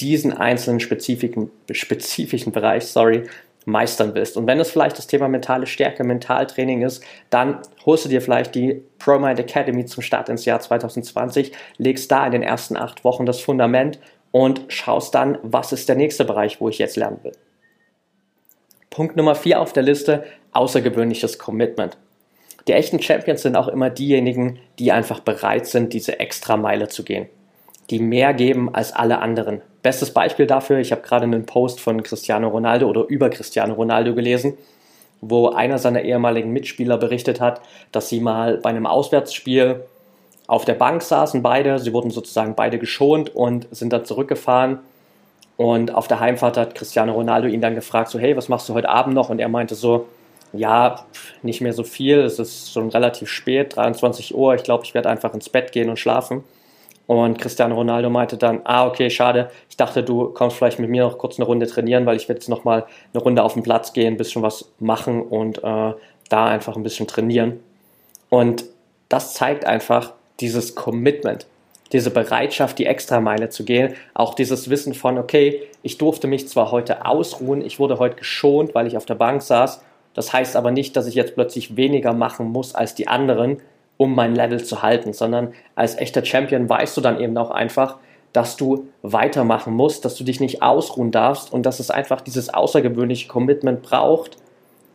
diesen 0.00 0.32
einzelnen 0.32 0.80
spezifischen, 0.80 1.50
spezifischen 1.70 2.52
Bereich, 2.52 2.86
sorry, 2.86 3.24
meistern 3.64 4.14
willst. 4.14 4.36
Und 4.36 4.46
wenn 4.46 4.58
es 4.60 4.70
vielleicht 4.70 4.98
das 4.98 5.06
Thema 5.06 5.28
mentale 5.28 5.66
Stärke, 5.66 6.02
Mentaltraining 6.02 6.82
ist, 6.82 7.04
dann 7.30 7.58
holst 7.84 8.04
du 8.04 8.08
dir 8.08 8.22
vielleicht 8.22 8.54
die 8.54 8.82
ProMind 8.98 9.38
Academy 9.38 9.84
zum 9.84 10.02
Start 10.02 10.28
ins 10.28 10.44
Jahr 10.44 10.60
2020, 10.60 11.52
legst 11.76 12.10
da 12.10 12.26
in 12.26 12.32
den 12.32 12.42
ersten 12.42 12.76
acht 12.76 13.04
Wochen 13.04 13.26
das 13.26 13.40
Fundament 13.40 13.98
und 14.30 14.62
schaust 14.68 15.14
dann, 15.14 15.38
was 15.42 15.72
ist 15.72 15.88
der 15.88 15.96
nächste 15.96 16.24
Bereich, 16.24 16.60
wo 16.60 16.68
ich 16.68 16.78
jetzt 16.78 16.96
lernen 16.96 17.18
will. 17.22 17.32
Punkt 18.90 19.16
Nummer 19.16 19.34
vier 19.34 19.60
auf 19.60 19.72
der 19.72 19.82
Liste, 19.82 20.24
außergewöhnliches 20.52 21.38
Commitment. 21.38 21.96
Die 22.66 22.72
echten 22.72 23.00
Champions 23.00 23.42
sind 23.42 23.56
auch 23.56 23.68
immer 23.68 23.90
diejenigen, 23.90 24.58
die 24.78 24.92
einfach 24.92 25.20
bereit 25.20 25.66
sind, 25.66 25.92
diese 25.92 26.20
extra 26.20 26.56
Meile 26.56 26.88
zu 26.88 27.02
gehen. 27.02 27.26
Die 27.90 27.98
mehr 27.98 28.34
geben 28.34 28.74
als 28.74 28.92
alle 28.92 29.20
anderen. 29.20 29.62
Bestes 29.82 30.12
Beispiel 30.12 30.46
dafür, 30.46 30.78
ich 30.78 30.92
habe 30.92 31.02
gerade 31.02 31.24
einen 31.24 31.46
Post 31.46 31.80
von 31.80 32.02
Cristiano 32.02 32.48
Ronaldo 32.48 32.86
oder 32.88 33.06
über 33.08 33.30
Cristiano 33.30 33.72
Ronaldo 33.72 34.14
gelesen, 34.14 34.58
wo 35.22 35.48
einer 35.48 35.78
seiner 35.78 36.02
ehemaligen 36.02 36.52
Mitspieler 36.52 36.98
berichtet 36.98 37.40
hat, 37.40 37.62
dass 37.90 38.08
sie 38.08 38.20
mal 38.20 38.58
bei 38.58 38.70
einem 38.70 38.86
Auswärtsspiel 38.86 39.82
auf 40.46 40.64
der 40.64 40.74
Bank 40.74 41.02
saßen 41.02 41.42
beide, 41.42 41.78
sie 41.78 41.92
wurden 41.92 42.10
sozusagen 42.10 42.54
beide 42.54 42.78
geschont 42.78 43.34
und 43.34 43.66
sind 43.70 43.92
dann 43.92 44.04
zurückgefahren 44.04 44.80
Und 45.58 45.92
auf 45.92 46.06
der 46.06 46.20
Heimfahrt 46.20 46.56
hat 46.56 46.74
Cristiano 46.76 47.12
Ronaldo 47.12 47.48
ihn 47.48 47.60
dann 47.60 47.74
gefragt, 47.74 48.10
so 48.10 48.18
hey, 48.18 48.36
was 48.36 48.48
machst 48.48 48.68
du 48.68 48.74
heute 48.74 48.88
Abend 48.88 49.14
noch? 49.14 49.28
Und 49.28 49.40
er 49.40 49.48
meinte 49.48 49.74
so, 49.74 50.06
ja, 50.52 51.04
nicht 51.42 51.60
mehr 51.60 51.72
so 51.72 51.84
viel, 51.84 52.20
es 52.20 52.38
ist 52.38 52.72
schon 52.72 52.90
relativ 52.90 53.28
spät, 53.28 53.76
23 53.76 54.34
Uhr, 54.34 54.54
ich 54.54 54.62
glaube, 54.62 54.84
ich 54.84 54.94
werde 54.94 55.08
einfach 55.08 55.34
ins 55.34 55.48
Bett 55.48 55.72
gehen 55.72 55.90
und 55.90 55.98
schlafen. 55.98 56.44
Und 57.06 57.38
Cristiano 57.38 57.74
Ronaldo 57.74 58.10
meinte 58.10 58.36
dann, 58.36 58.60
ah, 58.64 58.86
okay, 58.86 59.08
schade, 59.08 59.50
ich 59.70 59.78
dachte, 59.78 60.02
du 60.02 60.26
kommst 60.26 60.58
vielleicht 60.58 60.78
mit 60.78 60.90
mir 60.90 61.04
noch 61.04 61.16
kurz 61.16 61.38
eine 61.38 61.46
Runde 61.46 61.66
trainieren, 61.66 62.04
weil 62.04 62.16
ich 62.16 62.28
werde 62.28 62.40
jetzt 62.40 62.50
nochmal 62.50 62.84
eine 63.14 63.22
Runde 63.22 63.42
auf 63.42 63.54
den 63.54 63.62
Platz 63.62 63.94
gehen, 63.94 64.14
ein 64.14 64.16
bisschen 64.18 64.42
was 64.42 64.70
machen 64.78 65.22
und 65.22 65.64
äh, 65.64 65.94
da 66.28 66.46
einfach 66.46 66.76
ein 66.76 66.82
bisschen 66.82 67.06
trainieren. 67.06 67.60
Und 68.28 68.64
das 69.08 69.32
zeigt 69.32 69.64
einfach 69.64 70.12
dieses 70.40 70.74
Commitment, 70.74 71.46
diese 71.92 72.10
Bereitschaft, 72.10 72.78
die 72.78 72.84
Extrameile 72.84 73.48
zu 73.48 73.64
gehen, 73.64 73.94
auch 74.12 74.34
dieses 74.34 74.68
Wissen 74.68 74.92
von, 74.92 75.16
okay, 75.16 75.62
ich 75.82 75.96
durfte 75.96 76.26
mich 76.26 76.46
zwar 76.46 76.70
heute 76.70 77.06
ausruhen, 77.06 77.64
ich 77.64 77.78
wurde 77.78 77.98
heute 77.98 78.16
geschont, 78.16 78.74
weil 78.74 78.86
ich 78.86 78.98
auf 78.98 79.06
der 79.06 79.14
Bank 79.14 79.40
saß, 79.40 79.80
das 80.18 80.32
heißt 80.32 80.56
aber 80.56 80.72
nicht, 80.72 80.96
dass 80.96 81.06
ich 81.06 81.14
jetzt 81.14 81.36
plötzlich 81.36 81.76
weniger 81.76 82.12
machen 82.12 82.50
muss 82.50 82.74
als 82.74 82.96
die 82.96 83.06
anderen, 83.06 83.58
um 83.98 84.16
mein 84.16 84.34
Level 84.34 84.64
zu 84.64 84.82
halten, 84.82 85.12
sondern 85.12 85.54
als 85.76 85.96
echter 85.96 86.24
Champion 86.24 86.68
weißt 86.68 86.96
du 86.96 87.00
dann 87.00 87.20
eben 87.20 87.38
auch 87.38 87.52
einfach, 87.52 87.98
dass 88.32 88.56
du 88.56 88.88
weitermachen 89.02 89.74
musst, 89.74 90.04
dass 90.04 90.16
du 90.16 90.24
dich 90.24 90.40
nicht 90.40 90.60
ausruhen 90.60 91.12
darfst 91.12 91.52
und 91.52 91.62
dass 91.66 91.78
es 91.78 91.92
einfach 91.92 92.20
dieses 92.20 92.52
außergewöhnliche 92.52 93.28
Commitment 93.28 93.82
braucht, 93.82 94.38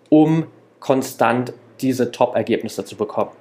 um 0.09 0.47
konstant 0.81 1.53
diese 1.79 2.11
Top-Ergebnisse 2.11 2.83
zu 2.83 2.97
bekommen. 2.97 3.31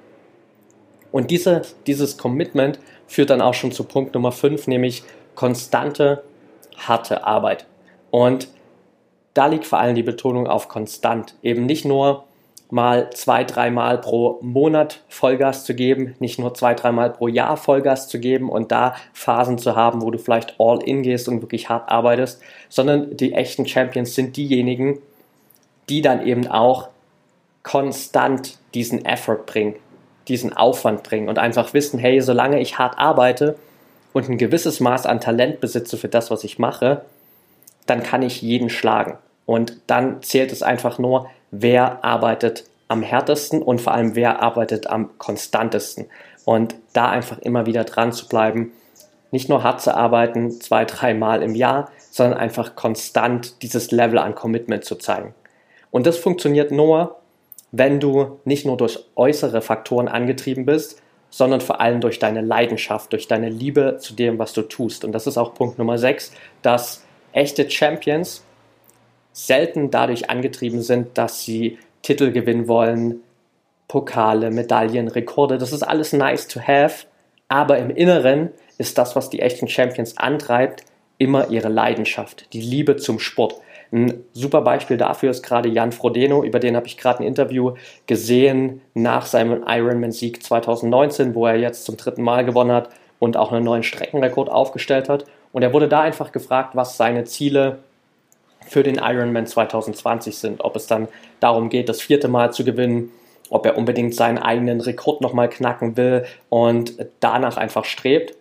Und 1.11 1.31
diese, 1.31 1.63
dieses 1.85 2.17
Commitment 2.17 2.79
führt 3.07 3.29
dann 3.29 3.41
auch 3.41 3.55
schon 3.55 3.73
zu 3.73 3.83
Punkt 3.83 4.13
Nummer 4.13 4.31
5, 4.31 4.67
nämlich 4.67 5.03
konstante, 5.35 6.23
harte 6.77 7.25
Arbeit. 7.25 7.65
Und 8.09 8.47
da 9.33 9.47
liegt 9.47 9.65
vor 9.65 9.79
allem 9.79 9.95
die 9.95 10.03
Betonung 10.03 10.47
auf 10.47 10.67
konstant. 10.67 11.35
Eben 11.41 11.65
nicht 11.65 11.85
nur 11.85 12.25
mal 12.69 13.11
zwei, 13.11 13.43
dreimal 13.43 13.99
pro 13.99 14.39
Monat 14.41 15.01
Vollgas 15.07 15.63
zu 15.63 15.75
geben, 15.75 16.15
nicht 16.19 16.39
nur 16.39 16.55
zwei, 16.55 16.73
dreimal 16.73 17.11
pro 17.11 17.27
Jahr 17.27 17.55
Vollgas 17.55 18.07
zu 18.07 18.19
geben 18.19 18.49
und 18.49 18.71
da 18.71 18.95
Phasen 19.13 19.59
zu 19.59 19.75
haben, 19.75 20.01
wo 20.01 20.09
du 20.09 20.17
vielleicht 20.17 20.55
all 20.59 20.81
in 20.81 21.03
gehst 21.03 21.27
und 21.27 21.41
wirklich 21.41 21.69
hart 21.69 21.91
arbeitest, 21.91 22.41
sondern 22.69 23.15
die 23.15 23.33
echten 23.33 23.67
Champions 23.67 24.15
sind 24.15 24.37
diejenigen, 24.37 24.99
die 25.87 26.01
dann 26.01 26.25
eben 26.25 26.47
auch 26.47 26.89
konstant 27.61 28.57
diesen 28.73 29.05
Effort 29.05 29.45
bringen, 29.45 29.75
diesen 30.27 30.51
Aufwand 30.53 31.03
bringen 31.03 31.29
und 31.29 31.37
einfach 31.37 31.73
wissen, 31.75 31.99
hey, 31.99 32.21
solange 32.21 32.59
ich 32.59 32.79
hart 32.79 32.97
arbeite 32.97 33.55
und 34.13 34.29
ein 34.29 34.37
gewisses 34.39 34.79
Maß 34.79 35.05
an 35.05 35.21
Talent 35.21 35.59
besitze 35.59 35.95
für 35.95 36.07
das, 36.07 36.31
was 36.31 36.43
ich 36.43 36.57
mache, 36.57 37.03
dann 37.85 38.03
kann 38.03 38.21
ich 38.21 38.41
jeden 38.41 38.69
schlagen. 38.69 39.17
Und 39.45 39.81
dann 39.87 40.21
zählt 40.21 40.51
es 40.51 40.63
einfach 40.63 40.99
nur, 40.99 41.29
wer 41.51 42.03
arbeitet 42.03 42.65
am 42.87 43.03
härtesten 43.03 43.61
und 43.61 43.81
vor 43.81 43.93
allem 43.93 44.15
wer 44.15 44.41
arbeitet 44.41 44.87
am 44.87 45.17
konstantesten. 45.17 46.07
Und 46.45 46.75
da 46.93 47.09
einfach 47.09 47.39
immer 47.39 47.65
wieder 47.65 47.83
dran 47.83 48.11
zu 48.11 48.27
bleiben, 48.27 48.71
nicht 49.31 49.49
nur 49.49 49.63
hart 49.63 49.81
zu 49.81 49.95
arbeiten, 49.95 50.51
zwei, 50.61 50.85
dreimal 50.85 51.41
im 51.41 51.55
Jahr, 51.55 51.89
sondern 52.11 52.37
einfach 52.37 52.75
konstant 52.75 53.63
dieses 53.63 53.91
Level 53.91 54.19
an 54.19 54.35
Commitment 54.35 54.85
zu 54.85 54.95
zeigen. 54.95 55.33
Und 55.89 56.05
das 56.05 56.17
funktioniert 56.17 56.71
nur, 56.71 57.17
wenn 57.71 57.99
du 57.99 58.39
nicht 58.45 58.65
nur 58.65 58.77
durch 58.77 58.99
äußere 59.15 59.61
Faktoren 59.61 60.07
angetrieben 60.07 60.65
bist, 60.65 61.01
sondern 61.31 61.61
vor 61.61 61.81
allem 61.81 61.99
durch 61.99 62.19
deine 62.19 62.41
Leidenschaft, 62.41 63.11
durch 63.11 63.27
deine 63.27 63.49
Liebe 63.49 63.97
zu 63.99 64.13
dem, 64.13 64.37
was 64.37 64.53
du 64.53 64.61
tust. 64.61 65.03
Und 65.03 65.13
das 65.13 65.25
ist 65.25 65.39
auch 65.39 65.55
Punkt 65.55 65.79
Nummer 65.79 65.97
6, 65.97 66.31
dass 66.61 67.02
echte 67.33 67.69
Champions 67.69 68.43
selten 69.33 69.91
dadurch 69.91 70.29
angetrieben 70.29 70.81
sind, 70.81 71.17
dass 71.17 71.41
sie 71.43 71.77
Titel 72.01 72.31
gewinnen 72.31 72.67
wollen, 72.67 73.21
Pokale, 73.87 74.51
Medaillen, 74.51 75.07
Rekorde. 75.07 75.57
Das 75.57 75.73
ist 75.73 75.83
alles 75.83 76.13
nice 76.13 76.47
to 76.47 76.59
have, 76.59 77.05
aber 77.47 77.77
im 77.77 77.89
Inneren 77.89 78.49
ist 78.77 78.97
das, 78.97 79.15
was 79.15 79.29
die 79.29 79.39
echten 79.39 79.67
Champions 79.67 80.17
antreibt, 80.17 80.83
immer 81.17 81.49
ihre 81.49 81.69
Leidenschaft, 81.69 82.51
die 82.53 82.61
Liebe 82.61 82.97
zum 82.97 83.19
Sport. 83.19 83.55
Ein 83.91 84.23
super 84.33 84.61
Beispiel 84.61 84.97
dafür 84.97 85.29
ist 85.29 85.43
gerade 85.43 85.69
Jan 85.69 85.91
Frodeno, 85.91 86.43
über 86.43 86.59
den 86.59 86.75
habe 86.75 86.87
ich 86.87 86.97
gerade 86.97 87.19
ein 87.19 87.27
Interview 87.27 87.75
gesehen 88.07 88.81
nach 88.95 89.27
seinem 89.27 89.63
Ironman-Sieg 89.67 90.41
2019, 90.41 91.35
wo 91.35 91.45
er 91.45 91.57
jetzt 91.57 91.85
zum 91.85 91.95
dritten 91.95 92.23
Mal 92.23 92.43
gewonnen 92.43 92.71
hat 92.71 92.89
und 93.19 93.37
auch 93.37 93.51
einen 93.51 93.63
neuen 93.63 93.83
Streckenrekord 93.83 94.49
aufgestellt 94.49 95.09
hat. 95.09 95.25
Und 95.53 95.61
er 95.61 95.71
wurde 95.71 95.87
da 95.87 96.01
einfach 96.01 96.33
gefragt, 96.33 96.75
was 96.75 96.97
seine 96.97 97.23
Ziele 97.23 97.79
für 98.67 98.83
den 98.83 98.95
Ironman 98.95 99.45
2020 99.45 100.37
sind. 100.37 100.61
Ob 100.61 100.75
es 100.75 100.87
dann 100.87 101.07
darum 101.39 101.69
geht, 101.69 101.87
das 101.87 102.01
vierte 102.01 102.27
Mal 102.27 102.51
zu 102.51 102.65
gewinnen, 102.65 103.11
ob 103.49 103.65
er 103.65 103.77
unbedingt 103.77 104.15
seinen 104.15 104.39
eigenen 104.39 104.81
Rekord 104.81 105.21
nochmal 105.21 105.49
knacken 105.49 105.95
will 105.95 106.25
und 106.49 106.93
danach 107.19 107.57
einfach 107.57 107.85
strebt. 107.85 108.35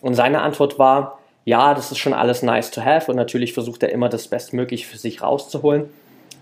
Und 0.00 0.14
seine 0.14 0.40
Antwort 0.42 0.78
war, 0.78 1.18
ja, 1.44 1.74
das 1.74 1.92
ist 1.92 1.98
schon 1.98 2.14
alles 2.14 2.42
nice 2.42 2.70
to 2.70 2.82
have 2.82 3.10
und 3.10 3.16
natürlich 3.16 3.52
versucht 3.52 3.82
er 3.82 3.92
immer 3.92 4.08
das 4.08 4.28
Bestmögliche 4.28 4.86
für 4.86 4.96
sich 4.96 5.22
rauszuholen. 5.22 5.90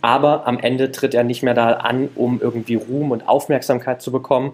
Aber 0.01 0.47
am 0.47 0.59
Ende 0.59 0.93
tritt 0.93 1.15
er 1.15 1.25
nicht 1.25 1.43
mehr 1.43 1.55
da 1.55 1.73
an, 1.75 2.09
um 2.15 2.41
irgendwie 2.41 2.75
Ruhm 2.75 3.11
und 3.11 3.29
Aufmerksamkeit 3.29 4.03
zu 4.03 4.13
bekommen, 4.13 4.53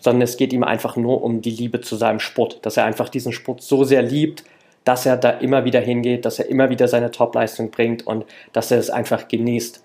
sondern 0.00 0.22
es 0.22 0.36
geht 0.36 0.52
ihm 0.52 0.64
einfach 0.64 0.96
nur 0.96 1.22
um 1.22 1.42
die 1.42 1.50
Liebe 1.50 1.80
zu 1.80 1.96
seinem 1.96 2.20
Sport, 2.20 2.64
dass 2.64 2.76
er 2.76 2.84
einfach 2.84 3.08
diesen 3.08 3.32
Sport 3.32 3.62
so 3.62 3.84
sehr 3.84 4.02
liebt, 4.02 4.44
dass 4.90 5.06
er 5.06 5.16
da 5.16 5.30
immer 5.30 5.64
wieder 5.64 5.78
hingeht, 5.78 6.24
dass 6.24 6.40
er 6.40 6.48
immer 6.48 6.68
wieder 6.68 6.88
seine 6.88 7.12
Topleistung 7.12 7.70
bringt 7.70 8.04
und 8.08 8.24
dass 8.52 8.72
er 8.72 8.78
es 8.80 8.90
einfach 8.90 9.28
genießt. 9.28 9.84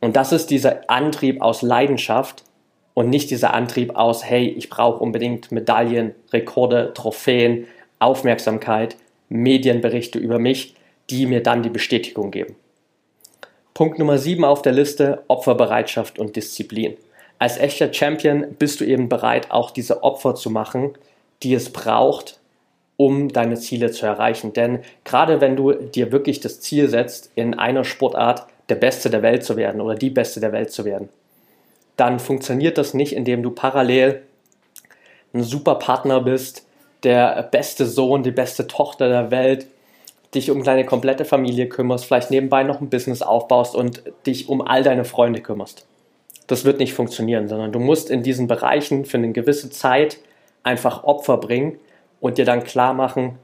Und 0.00 0.16
das 0.16 0.32
ist 0.32 0.50
dieser 0.50 0.90
Antrieb 0.90 1.40
aus 1.40 1.62
Leidenschaft 1.62 2.42
und 2.94 3.10
nicht 3.10 3.30
dieser 3.30 3.54
Antrieb 3.54 3.94
aus, 3.94 4.24
hey, 4.24 4.48
ich 4.48 4.70
brauche 4.70 5.00
unbedingt 5.00 5.52
Medaillen, 5.52 6.16
Rekorde, 6.32 6.92
Trophäen, 6.94 7.68
Aufmerksamkeit, 8.00 8.96
Medienberichte 9.28 10.18
über 10.18 10.40
mich, 10.40 10.74
die 11.10 11.26
mir 11.26 11.40
dann 11.40 11.62
die 11.62 11.70
Bestätigung 11.70 12.32
geben. 12.32 12.56
Punkt 13.72 14.00
Nummer 14.00 14.18
7 14.18 14.44
auf 14.44 14.62
der 14.62 14.72
Liste, 14.72 15.22
Opferbereitschaft 15.28 16.18
und 16.18 16.34
Disziplin. 16.34 16.96
Als 17.38 17.56
echter 17.56 17.94
Champion 17.94 18.48
bist 18.58 18.80
du 18.80 18.84
eben 18.84 19.08
bereit, 19.08 19.52
auch 19.52 19.70
diese 19.70 20.02
Opfer 20.02 20.34
zu 20.34 20.50
machen, 20.50 20.94
die 21.44 21.54
es 21.54 21.70
braucht, 21.70 22.37
um 22.98 23.28
deine 23.32 23.54
Ziele 23.54 23.92
zu 23.92 24.04
erreichen. 24.04 24.52
Denn 24.52 24.80
gerade 25.04 25.40
wenn 25.40 25.56
du 25.56 25.72
dir 25.72 26.12
wirklich 26.12 26.40
das 26.40 26.60
Ziel 26.60 26.88
setzt, 26.88 27.30
in 27.36 27.54
einer 27.54 27.84
Sportart 27.84 28.46
der 28.68 28.74
Beste 28.74 29.08
der 29.08 29.22
Welt 29.22 29.44
zu 29.44 29.56
werden 29.56 29.80
oder 29.80 29.94
die 29.94 30.10
Beste 30.10 30.40
der 30.40 30.52
Welt 30.52 30.72
zu 30.72 30.84
werden, 30.84 31.08
dann 31.96 32.18
funktioniert 32.18 32.76
das 32.76 32.94
nicht, 32.94 33.14
indem 33.14 33.42
du 33.42 33.50
parallel 33.50 34.22
ein 35.32 35.44
super 35.44 35.76
Partner 35.76 36.20
bist, 36.20 36.66
der 37.04 37.44
beste 37.44 37.86
Sohn, 37.86 38.24
die 38.24 38.32
beste 38.32 38.66
Tochter 38.66 39.08
der 39.08 39.30
Welt, 39.30 39.66
dich 40.34 40.50
um 40.50 40.64
deine 40.64 40.84
komplette 40.84 41.24
Familie 41.24 41.68
kümmerst, 41.68 42.04
vielleicht 42.04 42.32
nebenbei 42.32 42.64
noch 42.64 42.80
ein 42.80 42.90
Business 42.90 43.22
aufbaust 43.22 43.76
und 43.76 44.02
dich 44.26 44.48
um 44.48 44.60
all 44.60 44.82
deine 44.82 45.04
Freunde 45.04 45.40
kümmerst. 45.40 45.86
Das 46.48 46.64
wird 46.64 46.80
nicht 46.80 46.94
funktionieren, 46.94 47.46
sondern 47.46 47.70
du 47.70 47.78
musst 47.78 48.10
in 48.10 48.24
diesen 48.24 48.48
Bereichen 48.48 49.04
für 49.04 49.18
eine 49.18 49.30
gewisse 49.30 49.70
Zeit 49.70 50.18
einfach 50.64 51.04
Opfer 51.04 51.36
bringen, 51.36 51.78
und 52.20 52.38
dir 52.38 52.44
dann 52.44 52.64
klar 52.64 52.94
machen, 52.94 53.38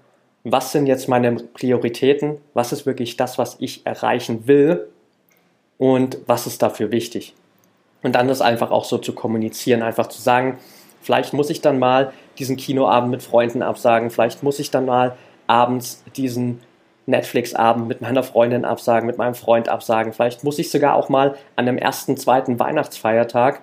was 0.45 0.73
sind 0.73 0.87
jetzt 0.87 1.09
meine 1.09 1.37
Prioritäten, 1.37 2.39
was 2.53 2.73
ist 2.73 2.87
wirklich 2.87 3.17
das, 3.17 3.39
was 3.39 3.57
ich 3.61 3.87
erreichen 3.87 4.47
will 4.47 4.89
und 5.79 6.19
was 6.27 6.47
ist 6.47 6.63
dafür 6.63 6.91
wichtig. 6.91 7.35
Und 8.03 8.15
dann 8.15 8.29
das 8.29 8.43
einfach 8.43 8.71
auch 8.71 8.85
so 8.85 8.99
zu 8.99 9.15
kommunizieren, 9.15 9.83
einfach 9.83 10.09
zu 10.09 10.21
sagen, 10.21 10.59
vielleicht 11.01 11.33
muss 11.33 11.49
ich 11.49 11.63
dann 11.63 11.79
mal 11.79 12.13
diesen 12.39 12.57
Kinoabend 12.57 13.11
mit 13.11 13.23
Freunden 13.23 13.63
absagen, 13.63 14.11
vielleicht 14.11 14.43
muss 14.43 14.59
ich 14.59 14.71
dann 14.71 14.85
mal 14.85 15.17
abends 15.47 16.03
diesen 16.17 16.61
Netflix-Abend 17.07 17.89
mit 17.89 18.01
meiner 18.01 18.23
Freundin 18.23 18.65
absagen, 18.65 19.07
mit 19.07 19.19
meinem 19.19 19.35
Freund 19.35 19.69
absagen, 19.69 20.13
vielleicht 20.13 20.45
muss 20.45 20.59
ich 20.59 20.71
sogar 20.71 20.95
auch 20.95 21.09
mal 21.09 21.37
an 21.57 21.67
dem 21.67 21.79
ersten, 21.79 22.17
zweiten 22.17 22.59
Weihnachtsfeiertag 22.59 23.63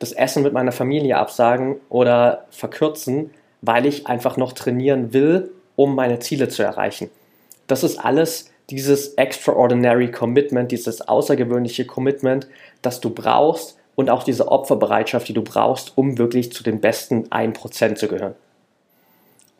das 0.00 0.12
Essen 0.12 0.42
mit 0.42 0.52
meiner 0.52 0.72
Familie 0.72 1.18
absagen 1.18 1.76
oder 1.88 2.46
verkürzen, 2.50 3.30
weil 3.62 3.86
ich 3.86 4.06
einfach 4.06 4.36
noch 4.36 4.52
trainieren 4.52 5.12
will, 5.12 5.50
um 5.76 5.94
meine 5.94 6.18
Ziele 6.18 6.48
zu 6.48 6.62
erreichen. 6.62 7.10
Das 7.66 7.84
ist 7.84 7.98
alles 7.98 8.50
dieses 8.70 9.14
extraordinary 9.14 10.10
Commitment, 10.10 10.70
dieses 10.72 11.02
außergewöhnliche 11.02 11.84
Commitment, 11.84 12.46
das 12.82 13.00
du 13.00 13.10
brauchst 13.10 13.76
und 13.94 14.10
auch 14.10 14.22
diese 14.22 14.48
Opferbereitschaft, 14.48 15.28
die 15.28 15.34
du 15.34 15.42
brauchst, 15.42 15.92
um 15.96 16.18
wirklich 16.18 16.52
zu 16.52 16.62
den 16.62 16.80
besten 16.80 17.26
1% 17.28 17.96
zu 17.96 18.08
gehören. 18.08 18.34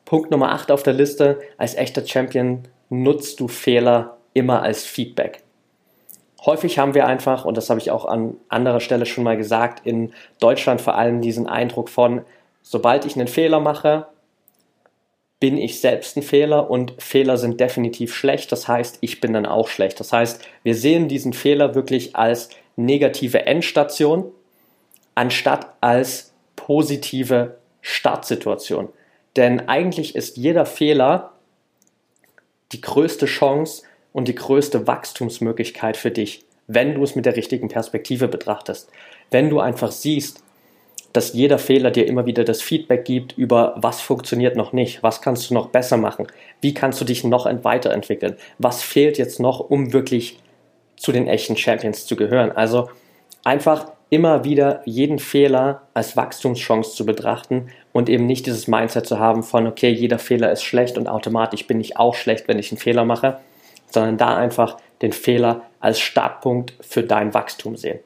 Punkt 0.05 0.31
Nummer 0.31 0.53
8 0.53 0.71
auf 0.71 0.83
der 0.83 0.93
Liste, 0.93 1.41
als 1.57 1.75
echter 1.75 2.07
Champion 2.07 2.63
nutzt 2.89 3.39
du 3.41 3.49
Fehler 3.49 4.17
immer 4.33 4.63
als 4.63 4.85
Feedback. 4.85 5.43
Häufig 6.45 6.79
haben 6.79 6.95
wir 6.95 7.07
einfach, 7.07 7.45
und 7.45 7.57
das 7.57 7.69
habe 7.69 7.81
ich 7.81 7.91
auch 7.91 8.07
an 8.07 8.35
anderer 8.49 8.81
Stelle 8.81 9.07
schon 9.07 9.25
mal 9.25 9.37
gesagt, 9.37 9.87
in 9.87 10.13
Deutschland 10.41 10.81
vor 10.81 10.97
allem 10.97 11.21
diesen 11.21 11.47
Eindruck 11.47 11.91
von, 11.91 12.23
sobald 12.63 13.05
ich 13.05 13.17
einen 13.17 13.29
Fehler 13.29 13.61
mache, 13.61 14.07
bin 15.41 15.57
ich 15.57 15.81
selbst 15.81 16.17
ein 16.17 16.23
Fehler 16.23 16.71
und 16.71 17.01
Fehler 17.03 17.39
sind 17.39 17.59
definitiv 17.61 18.15
schlecht. 18.15 18.53
Das 18.53 18.69
heißt, 18.69 18.99
ich 19.01 19.21
bin 19.21 19.33
dann 19.33 19.47
auch 19.47 19.69
schlecht. 19.69 19.99
Das 19.99 20.13
heißt, 20.13 20.47
wir 20.63 20.75
sehen 20.75 21.09
diesen 21.09 21.33
Fehler 21.33 21.75
wirklich 21.75 22.15
als 22.15 22.51
negative 22.77 23.47
Endstation, 23.47 24.31
anstatt 25.15 25.75
als 25.81 26.35
positive 26.57 27.57
Startsituation. 27.81 28.91
Denn 29.37 29.69
eigentlich 29.69 30.15
ist 30.15 30.37
jeder 30.37 30.67
Fehler 30.67 31.33
die 32.73 32.81
größte 32.81 33.27
Chance 33.27 33.83
und 34.13 34.29
die 34.29 34.35
größte 34.35 34.87
Wachstumsmöglichkeit 34.87 35.97
für 35.97 36.11
dich, 36.11 36.45
wenn 36.67 36.95
du 36.95 37.03
es 37.03 37.17
mit 37.17 37.27
der 37.27 37.37
richtigen 37.37 37.69
Perspektive 37.69 38.29
betrachtest. 38.29 38.91
Wenn 39.31 39.49
du 39.49 39.61
einfach 39.61 39.93
siehst, 39.93 40.43
dass 41.13 41.33
jeder 41.33 41.59
Fehler 41.59 41.91
dir 41.91 42.07
immer 42.07 42.27
wieder 42.27 42.45
das 42.45 42.63
Feedback 42.63 43.05
gibt 43.05 43.37
über 43.37 43.75
was 43.77 44.01
funktioniert 44.01 44.57
noch 44.57 44.73
nicht, 44.73 45.03
was 45.03 45.21
kannst 45.21 45.51
du 45.51 45.55
noch 45.55 45.69
besser 45.69 45.97
machen, 45.97 46.27
wie 46.61 46.75
kannst 46.75 47.01
du 47.01 47.05
dich 47.05 47.25
noch 47.25 47.47
weiterentwickeln, 47.65 48.37
was 48.59 48.83
fehlt 48.83 49.19
jetzt 49.19 49.41
noch, 49.41 49.61
um 49.61 49.93
wirklich 49.93 50.39
zu 50.97 51.13
den 51.13 51.27
echten 51.27 51.57
Champions 51.57 52.07
zu 52.07 52.15
gehören. 52.15 52.53
Also 52.53 52.91
einfach 53.43 53.93
immer 54.11 54.45
wieder 54.45 54.83
jeden 54.85 55.19
Fehler 55.19 55.83
als 55.95 56.17
Wachstumschance 56.17 56.95
zu 56.95 57.07
betrachten 57.07 57.69
und 57.93 58.09
eben 58.09 58.27
nicht 58.27 58.47
dieses 58.47 58.69
Mindset 58.69 59.07
zu 59.07 59.19
haben 59.19 59.43
von, 59.43 59.67
okay, 59.67 59.91
jeder 59.91 60.19
Fehler 60.19 60.53
ist 60.53 60.63
schlecht 60.63 60.99
und 60.99 61.09
automatisch 61.09 61.67
bin 61.67 61.81
ich 61.81 61.97
auch 61.97 62.15
schlecht, 62.15 62.49
wenn 62.49 62.59
ich 62.59 62.71
einen 62.71 62.79
Fehler 62.79 63.05
mache, 63.05 63.39
sondern 63.91 64.19
da 64.19 64.37
einfach 64.37 64.77
den 65.01 65.13
Fehler 65.13 65.63
als 65.81 65.99
Startpunkt 66.01 66.75
für 66.81 67.03
dein 67.03 67.33
Wachstum 67.35 67.77
sehen. 67.77 68.01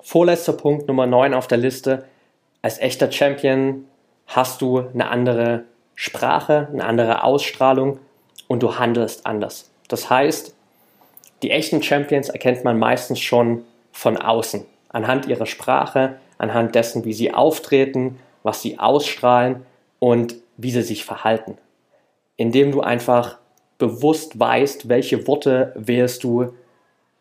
Vorletzter 0.00 0.52
Punkt, 0.52 0.86
Nummer 0.86 1.06
9 1.06 1.34
auf 1.34 1.48
der 1.48 1.58
Liste. 1.58 2.04
Als 2.62 2.78
echter 2.78 3.10
Champion 3.10 3.84
hast 4.26 4.62
du 4.62 4.78
eine 4.78 5.08
andere 5.08 5.64
Sprache, 5.96 6.68
eine 6.72 6.84
andere 6.84 7.24
Ausstrahlung 7.24 7.98
und 8.46 8.62
du 8.62 8.78
handelst 8.78 9.26
anders. 9.26 9.70
Das 9.88 10.08
heißt, 10.08 10.54
die 11.42 11.50
echten 11.50 11.82
Champions 11.82 12.28
erkennt 12.28 12.62
man 12.62 12.78
meistens 12.78 13.18
schon 13.20 13.64
von 13.90 14.16
außen, 14.16 14.64
anhand 14.88 15.26
ihrer 15.26 15.46
Sprache, 15.46 16.18
anhand 16.38 16.74
dessen, 16.74 17.04
wie 17.04 17.12
sie 17.12 17.34
auftreten, 17.34 18.20
was 18.44 18.62
sie 18.62 18.78
ausstrahlen 18.78 19.66
und 19.98 20.36
wie 20.56 20.70
sie 20.70 20.82
sich 20.82 21.04
verhalten. 21.04 21.58
Indem 22.36 22.70
du 22.70 22.80
einfach 22.82 23.38
bewusst 23.78 24.38
weißt, 24.38 24.88
welche 24.88 25.26
Worte 25.26 25.72
wählst 25.76 26.22
du, 26.22 26.54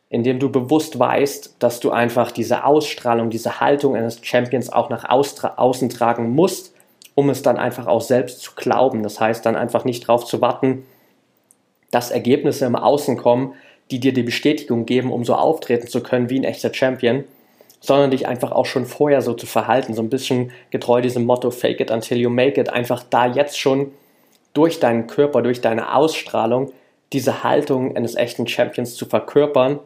indem 0.10 0.40
du 0.40 0.50
bewusst 0.50 0.98
weißt, 0.98 1.56
dass 1.60 1.80
du 1.80 1.92
einfach 1.92 2.32
diese 2.32 2.64
Ausstrahlung, 2.64 3.30
diese 3.30 3.60
Haltung 3.60 3.96
eines 3.96 4.20
Champions 4.22 4.72
auch 4.72 4.90
nach 4.90 5.06
außen 5.10 5.90
tragen 5.90 6.34
musst, 6.34 6.74
um 7.16 7.30
es 7.30 7.42
dann 7.42 7.58
einfach 7.58 7.88
auch 7.88 8.02
selbst 8.02 8.42
zu 8.42 8.52
glauben. 8.56 9.04
Das 9.04 9.20
heißt, 9.20 9.46
dann 9.46 9.56
einfach 9.56 9.84
nicht 9.84 10.08
darauf 10.08 10.26
zu 10.26 10.40
warten, 10.40 10.86
dass 11.92 12.12
Ergebnisse 12.12 12.66
im 12.66 12.76
Außen 12.76 13.18
kommen, 13.18 13.54
die 13.92 14.00
dir 14.00 14.14
die 14.14 14.24
Bestätigung 14.24 14.86
geben, 14.86 15.12
um 15.12 15.26
so 15.26 15.36
auftreten 15.36 15.88
zu 15.88 16.02
können 16.02 16.30
wie 16.30 16.40
ein 16.40 16.44
echter 16.44 16.74
Champion, 16.74 17.24
sondern 17.80 18.12
dich 18.12 18.28
einfach 18.28 18.52
auch 18.52 18.66
schon 18.66 18.86
vorher 18.86 19.22
so 19.22 19.34
zu 19.34 19.46
verhalten, 19.46 19.94
so 19.94 20.02
ein 20.02 20.10
bisschen 20.10 20.52
getreu 20.72 21.02
diesem 21.02 21.26
Motto 21.26 21.52
Fake 21.52 21.80
it 21.80 21.92
until 21.92 22.18
you 22.18 22.30
make 22.30 22.60
it, 22.60 22.70
einfach 22.70 23.04
da 23.10 23.28
jetzt 23.28 23.60
schon 23.60 23.92
durch 24.54 24.80
deinen 24.80 25.08
Körper, 25.08 25.42
durch 25.42 25.62
deine 25.62 25.96
Ausstrahlung 25.96 26.72
diese 27.14 27.44
Haltung 27.44 27.96
eines 27.96 28.16
echten 28.16 28.48
Champions 28.48 28.96
zu 28.96 29.06
verkörpern 29.06 29.80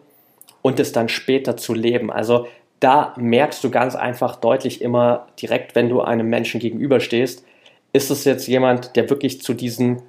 und 0.62 0.80
es 0.80 0.92
dann 0.92 1.10
später 1.10 1.58
zu 1.58 1.74
leben. 1.74 2.12
Also 2.12 2.48
da 2.80 3.14
merkst 3.18 3.64
du 3.64 3.70
ganz 3.70 3.96
einfach 3.96 4.36
deutlich 4.36 4.82
immer 4.82 5.28
direkt, 5.42 5.76
wenn 5.76 5.90
du 5.90 6.02
einem 6.02 6.28
Menschen 6.28 6.60
gegenüberstehst, 6.60 7.46
ist 7.94 8.12
es 8.12 8.24
jetzt 8.24 8.48
jemand, 8.48 8.96
der 8.96 9.10
wirklich 9.10 9.42
zu 9.42 9.54
diesen 9.54 10.02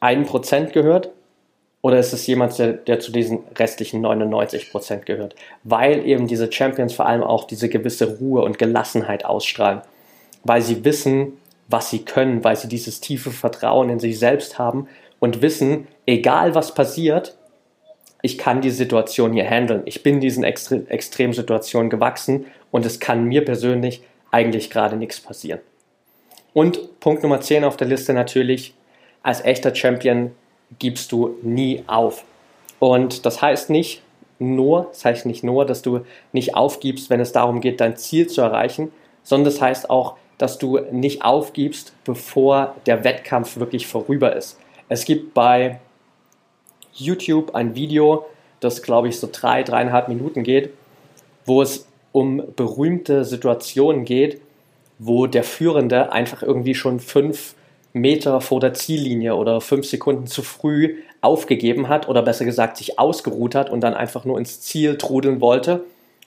1% 0.00 0.72
gehört 0.72 1.10
oder 1.82 1.98
ist 1.98 2.12
es 2.12 2.26
jemand, 2.26 2.58
der, 2.58 2.72
der 2.72 3.00
zu 3.00 3.12
diesen 3.12 3.40
restlichen 3.58 4.04
99% 4.04 5.04
gehört? 5.04 5.34
Weil 5.64 6.06
eben 6.06 6.26
diese 6.26 6.50
Champions 6.50 6.94
vor 6.94 7.06
allem 7.06 7.22
auch 7.22 7.44
diese 7.44 7.68
gewisse 7.68 8.18
Ruhe 8.18 8.42
und 8.42 8.58
Gelassenheit 8.58 9.24
ausstrahlen, 9.24 9.80
weil 10.44 10.62
sie 10.62 10.84
wissen, 10.84 11.34
was 11.68 11.90
sie 11.90 12.04
können, 12.04 12.42
weil 12.42 12.56
sie 12.56 12.68
dieses 12.68 13.00
tiefe 13.00 13.30
Vertrauen 13.30 13.88
in 13.88 14.00
sich 14.00 14.18
selbst 14.18 14.58
haben 14.58 14.88
und 15.20 15.42
wissen, 15.42 15.86
egal 16.06 16.54
was 16.54 16.74
passiert, 16.74 17.36
ich 18.22 18.38
kann 18.38 18.60
die 18.60 18.70
Situation 18.70 19.32
hier 19.32 19.48
handeln. 19.48 19.82
Ich 19.86 20.02
bin 20.02 20.20
diesen 20.20 20.44
Extre 20.44 20.82
Extremsituationen 20.88 21.90
gewachsen 21.90 22.46
und 22.70 22.86
es 22.86 23.00
kann 23.00 23.24
mir 23.24 23.44
persönlich 23.44 24.02
eigentlich 24.30 24.70
gerade 24.70 24.96
nichts 24.96 25.20
passieren. 25.20 25.60
Und 26.52 27.00
Punkt 27.00 27.22
Nummer 27.22 27.40
10 27.40 27.64
auf 27.64 27.76
der 27.76 27.86
Liste 27.86 28.12
natürlich, 28.12 28.74
als 29.22 29.44
echter 29.44 29.74
Champion 29.74 30.32
gibst 30.78 31.12
du 31.12 31.36
nie 31.42 31.82
auf. 31.86 32.24
Und 32.78 33.26
das 33.26 33.42
heißt 33.42 33.70
nicht 33.70 34.02
nur, 34.38 34.88
das 34.90 35.04
heißt 35.04 35.26
nicht 35.26 35.44
nur, 35.44 35.66
dass 35.66 35.82
du 35.82 36.00
nicht 36.32 36.54
aufgibst, 36.54 37.10
wenn 37.10 37.20
es 37.20 37.32
darum 37.32 37.60
geht, 37.60 37.80
dein 37.80 37.96
Ziel 37.96 38.26
zu 38.26 38.40
erreichen, 38.40 38.90
sondern 39.22 39.52
das 39.52 39.60
heißt 39.60 39.90
auch, 39.90 40.16
dass 40.38 40.58
du 40.58 40.78
nicht 40.90 41.22
aufgibst, 41.22 41.92
bevor 42.04 42.74
der 42.86 43.04
Wettkampf 43.04 43.58
wirklich 43.58 43.86
vorüber 43.86 44.34
ist. 44.34 44.58
Es 44.88 45.04
gibt 45.04 45.34
bei 45.34 45.78
YouTube 46.92 47.54
ein 47.54 47.74
Video, 47.74 48.26
das 48.60 48.82
glaube 48.82 49.08
ich 49.08 49.18
so 49.18 49.28
drei, 49.30 49.62
dreieinhalb 49.62 50.08
Minuten 50.08 50.42
geht, 50.42 50.70
wo 51.46 51.62
es 51.62 51.86
um 52.12 52.42
berühmte 52.56 53.24
Situationen 53.24 54.04
geht, 54.04 54.40
wo 54.98 55.26
der 55.26 55.44
Führende 55.44 56.12
einfach 56.12 56.42
irgendwie 56.42 56.74
schon 56.74 57.00
fünf 57.00 57.54
Meter 57.92 58.40
vor 58.40 58.60
der 58.60 58.74
Ziellinie 58.74 59.34
oder 59.34 59.60
fünf 59.60 59.86
Sekunden 59.86 60.26
zu 60.26 60.42
früh 60.42 60.96
aufgegeben 61.20 61.88
hat 61.88 62.08
oder 62.08 62.22
besser 62.22 62.44
gesagt 62.44 62.76
sich 62.76 62.98
ausgeruht 62.98 63.54
hat 63.54 63.70
und 63.70 63.80
dann 63.80 63.94
einfach 63.94 64.24
nur 64.24 64.38
ins 64.38 64.60
Ziel 64.60 64.96
trudeln 64.96 65.40
wollte 65.40 65.84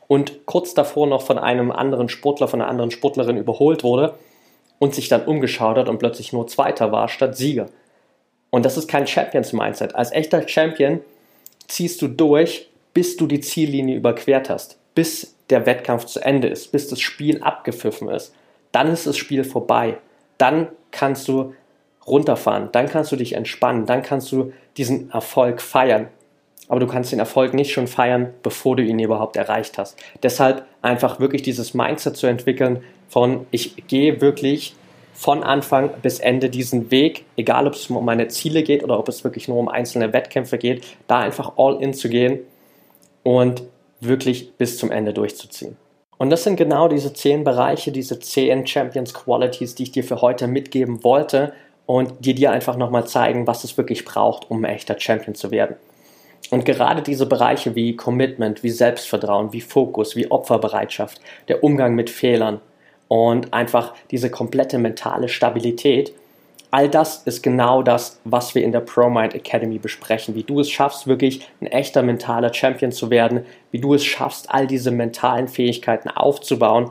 und 0.07 0.45
kurz 0.45 0.73
davor 0.73 1.07
noch 1.07 1.21
von 1.21 1.37
einem 1.37 1.71
anderen 1.71 2.09
Sportler, 2.09 2.47
von 2.47 2.61
einer 2.61 2.69
anderen 2.69 2.91
Sportlerin 2.91 3.37
überholt 3.37 3.83
wurde 3.83 4.15
und 4.79 4.93
sich 4.93 5.07
dann 5.07 5.23
umgeschaut 5.23 5.77
hat 5.77 5.87
und 5.87 5.99
plötzlich 5.99 6.33
nur 6.33 6.47
Zweiter 6.47 6.91
war 6.91 7.07
statt 7.07 7.37
Sieger. 7.37 7.67
Und 8.53 8.65
das 8.65 8.77
ist 8.77 8.87
kein 8.87 9.07
Champions-Mindset. 9.07 9.95
Als 9.95 10.11
echter 10.11 10.47
Champion 10.47 10.99
ziehst 11.67 11.99
du 12.03 12.07
durch, 12.07 12.69
bis 12.93 13.17
du 13.17 13.25
die 13.25 13.39
Ziellinie 13.39 13.95
überquert 13.95 14.47
hast, 14.47 14.77
bis 14.93 15.33
der 15.49 15.65
Wettkampf 15.65 16.05
zu 16.05 16.19
Ende 16.19 16.49
ist, 16.49 16.71
bis 16.71 16.87
das 16.87 17.01
Spiel 17.01 17.41
abgepfiffen 17.41 18.09
ist. 18.09 18.31
Dann 18.71 18.91
ist 18.91 19.07
das 19.07 19.17
Spiel 19.17 19.43
vorbei. 19.43 19.97
Dann 20.37 20.67
kannst 20.91 21.27
du 21.27 21.55
runterfahren, 22.05 22.69
dann 22.73 22.87
kannst 22.87 23.11
du 23.11 23.15
dich 23.15 23.33
entspannen, 23.33 23.87
dann 23.87 24.03
kannst 24.03 24.31
du 24.31 24.53
diesen 24.77 25.09
Erfolg 25.09 25.59
feiern. 25.59 26.09
Aber 26.67 26.79
du 26.79 26.85
kannst 26.85 27.11
den 27.11 27.17
Erfolg 27.17 27.55
nicht 27.55 27.71
schon 27.71 27.87
feiern, 27.87 28.35
bevor 28.43 28.75
du 28.75 28.83
ihn 28.83 28.99
überhaupt 28.99 29.35
erreicht 29.35 29.79
hast. 29.79 29.97
Deshalb 30.21 30.67
einfach 30.83 31.19
wirklich 31.19 31.41
dieses 31.41 31.73
Mindset 31.73 32.17
zu 32.17 32.27
entwickeln 32.27 32.83
von 33.09 33.47
ich 33.49 33.87
gehe 33.87 34.21
wirklich 34.21 34.75
von 35.13 35.43
Anfang 35.43 35.91
bis 36.01 36.19
Ende 36.19 36.49
diesen 36.49 36.91
Weg, 36.91 37.25
egal 37.37 37.67
ob 37.67 37.73
es 37.73 37.89
um 37.89 38.03
meine 38.03 38.27
Ziele 38.27 38.63
geht 38.63 38.83
oder 38.83 38.99
ob 38.99 39.07
es 39.07 39.23
wirklich 39.23 39.47
nur 39.47 39.57
um 39.57 39.69
einzelne 39.69 40.11
Wettkämpfe 40.11 40.57
geht, 40.57 40.83
da 41.07 41.19
einfach 41.19 41.53
all 41.57 41.81
in 41.81 41.93
zu 41.93 42.09
gehen 42.09 42.39
und 43.21 43.63
wirklich 43.99 44.53
bis 44.53 44.77
zum 44.77 44.91
Ende 44.91 45.13
durchzuziehen. 45.13 45.77
Und 46.17 46.29
das 46.29 46.43
sind 46.43 46.55
genau 46.55 46.87
diese 46.87 47.13
zehn 47.13 47.43
Bereiche, 47.43 47.91
diese 47.91 48.19
zehn 48.19 48.65
Champions 48.67 49.13
Qualities, 49.13 49.75
die 49.75 49.83
ich 49.83 49.91
dir 49.91 50.03
für 50.03 50.21
heute 50.21 50.47
mitgeben 50.47 51.03
wollte 51.03 51.53
und 51.85 52.13
die 52.19 52.33
dir 52.33 52.51
einfach 52.51 52.77
nochmal 52.77 53.05
zeigen, 53.07 53.47
was 53.47 53.63
es 53.63 53.77
wirklich 53.77 54.05
braucht, 54.05 54.49
um 54.49 54.63
ein 54.63 54.71
echter 54.73 54.99
Champion 54.99 55.35
zu 55.35 55.51
werden. 55.51 55.75
Und 56.49 56.65
gerade 56.65 57.01
diese 57.01 57.25
Bereiche 57.25 57.75
wie 57.75 57.95
Commitment, 57.95 58.63
wie 58.63 58.69
Selbstvertrauen, 58.69 59.53
wie 59.53 59.61
Fokus, 59.61 60.15
wie 60.15 60.29
Opferbereitschaft, 60.29 61.19
der 61.47 61.63
Umgang 61.63 61.95
mit 61.95 62.09
Fehlern, 62.09 62.61
und 63.13 63.53
einfach 63.53 63.93
diese 64.09 64.31
komplette 64.31 64.79
mentale 64.79 65.29
Stabilität. 65.29 66.13
All 66.71 66.89
das 66.89 67.21
ist 67.27 67.43
genau 67.43 67.83
das, 67.83 68.19
was 68.23 68.55
wir 68.55 68.63
in 68.63 68.71
der 68.71 68.79
ProMind 68.79 69.35
Academy 69.35 69.77
besprechen, 69.77 70.33
wie 70.33 70.41
du 70.41 70.59
es 70.59 70.71
schaffst, 70.71 71.05
wirklich 71.05 71.47
ein 71.61 71.67
echter 71.67 72.01
mentaler 72.01 72.51
Champion 72.51 72.91
zu 72.91 73.11
werden, 73.11 73.45
wie 73.69 73.77
du 73.77 73.93
es 73.93 74.03
schaffst, 74.03 74.49
all 74.49 74.65
diese 74.65 74.89
mentalen 74.89 75.47
Fähigkeiten 75.47 76.09
aufzubauen, 76.09 76.89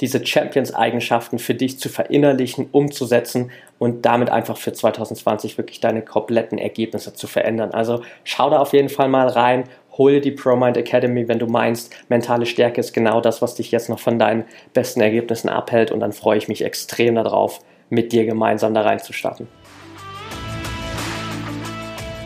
diese 0.00 0.24
Champions-Eigenschaften 0.24 1.38
für 1.38 1.54
dich 1.54 1.78
zu 1.78 1.90
verinnerlichen, 1.90 2.68
umzusetzen 2.72 3.50
und 3.78 4.06
damit 4.06 4.30
einfach 4.30 4.56
für 4.56 4.72
2020 4.72 5.58
wirklich 5.58 5.80
deine 5.80 6.00
kompletten 6.00 6.56
Ergebnisse 6.56 7.12
zu 7.12 7.26
verändern. 7.26 7.72
Also 7.72 8.00
schau 8.24 8.48
da 8.48 8.58
auf 8.58 8.72
jeden 8.72 8.88
Fall 8.88 9.08
mal 9.08 9.28
rein, 9.28 9.64
hol 9.98 10.20
die 10.20 10.30
ProMind 10.30 10.76
Academy, 10.76 11.26
wenn 11.28 11.40
du 11.40 11.46
meinst, 11.46 11.94
mentale 12.08 12.46
Stärke 12.46 12.80
ist 12.80 12.94
genau 12.94 13.20
das, 13.20 13.42
was 13.42 13.56
dich 13.56 13.72
jetzt 13.72 13.90
noch 13.90 13.98
von 13.98 14.18
deinen 14.18 14.44
besten 14.72 15.00
Ergebnissen 15.00 15.48
abhält. 15.48 15.90
Und 15.90 16.00
dann 16.00 16.12
freue 16.12 16.38
ich 16.38 16.48
mich 16.48 16.64
extrem 16.64 17.16
darauf, 17.16 17.60
mit 17.90 18.12
dir 18.12 18.24
gemeinsam 18.24 18.74
da 18.74 18.82
reinzustarten. 18.82 19.48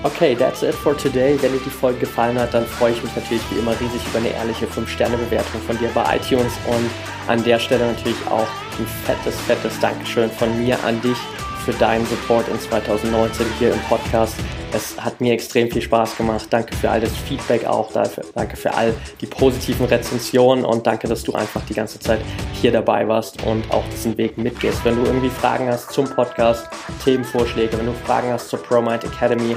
Okay, 0.05 0.35
that's 0.35 0.65
it 0.65 0.75
for 0.75 0.97
today. 0.97 1.41
Wenn 1.41 1.53
dir 1.53 1.61
die 1.65 1.71
Folge 1.71 2.01
gefallen 2.01 2.37
hat, 2.37 2.53
dann 2.53 2.67
freue 2.67 2.91
ich 2.91 3.03
mich 3.05 3.15
natürlich 3.15 3.43
wie 3.53 3.61
immer 3.61 3.71
riesig 3.81 4.01
über 4.09 4.19
eine 4.19 4.31
ehrliche 4.31 4.67
5-Sterne-Bewertung 4.67 5.61
von 5.61 5.79
dir 5.79 5.91
bei 5.95 6.17
iTunes 6.17 6.53
und 6.67 6.91
an 7.29 7.43
der 7.45 7.61
Stelle 7.61 7.87
natürlich 7.87 8.19
auch 8.29 8.49
ein 8.81 8.87
fettes, 9.05 9.39
fettes 9.43 9.79
Dankeschön 9.79 10.29
von 10.29 10.59
mir 10.59 10.77
an 10.85 11.01
dich 11.03 11.19
für 11.65 11.73
deinen 11.75 12.05
Support 12.07 12.49
in 12.49 12.59
2019 12.59 13.47
hier 13.61 13.73
im 13.73 13.81
Podcast. 13.83 14.35
Es 14.75 14.99
hat 14.99 15.21
mir 15.21 15.35
extrem 15.35 15.71
viel 15.71 15.83
Spaß 15.83 16.17
gemacht. 16.17 16.47
Danke 16.49 16.75
für 16.75 16.91
all 16.91 17.01
das 17.01 17.15
Feedback 17.29 17.67
auch. 17.67 17.93
Dafür. 17.93 18.25
Danke 18.35 18.57
für 18.57 18.73
all 18.73 18.95
die 19.21 19.27
positiven 19.27 19.85
Rezensionen 19.85 20.65
und 20.65 20.87
danke, 20.87 21.09
dass 21.09 21.23
du 21.23 21.35
einfach 21.35 21.61
die 21.67 21.75
ganze 21.75 21.99
Zeit 22.01 22.21
hier 22.55 22.73
dabei 22.73 23.07
warst 23.07 23.43
und 23.45 23.71
auch 23.71 23.85
diesen 23.93 24.17
Weg 24.17 24.39
mitgehst. 24.39 24.83
Wenn 24.85 24.97
du 24.97 25.05
irgendwie 25.05 25.29
Fragen 25.29 25.69
hast 25.69 25.93
zum 25.93 26.07
Podcast, 26.07 26.69
Themenvorschläge, 27.05 27.77
wenn 27.79 27.87
du 27.87 27.93
Fragen 28.07 28.33
hast 28.33 28.49
zur 28.49 28.63
ProMind 28.63 29.05
Academy, 29.05 29.57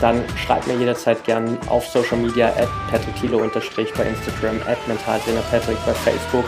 dann 0.00 0.22
schreib 0.36 0.66
mir 0.66 0.74
jederzeit 0.74 1.24
gern 1.24 1.58
auf 1.68 1.86
Social 1.86 2.18
Media 2.18 2.48
at 2.48 2.68
patricktilo 2.90 3.38
bei 3.38 4.04
Instagram, 4.04 4.60
at 4.66 4.86
mentaltrainerpatrick 4.86 5.78
bei 5.84 5.92
Facebook. 5.92 6.44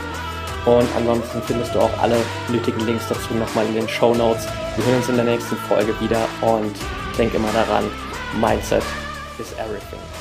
Und 0.67 0.89
ansonsten 0.97 1.43
findest 1.43 1.75
du 1.75 1.81
auch 1.81 1.99
alle 2.01 2.17
nötigen 2.49 2.81
Links 2.87 3.07
dazu 3.09 3.35
nochmal 3.35 3.67
in 3.67 3.75
den 3.75 3.89
Show 3.89 4.15
Notes. 4.15 4.47
Wir 4.77 4.87
hören 4.87 4.97
uns 4.97 5.09
in 5.09 5.17
der 5.17 5.25
nächsten 5.25 5.57
Folge 5.57 5.95
wieder 6.01 6.27
und 6.41 6.75
denk 7.19 7.35
immer 7.35 7.53
daran, 7.53 7.85
Mindset 8.41 8.85
is 9.39 9.53
everything. 9.59 10.14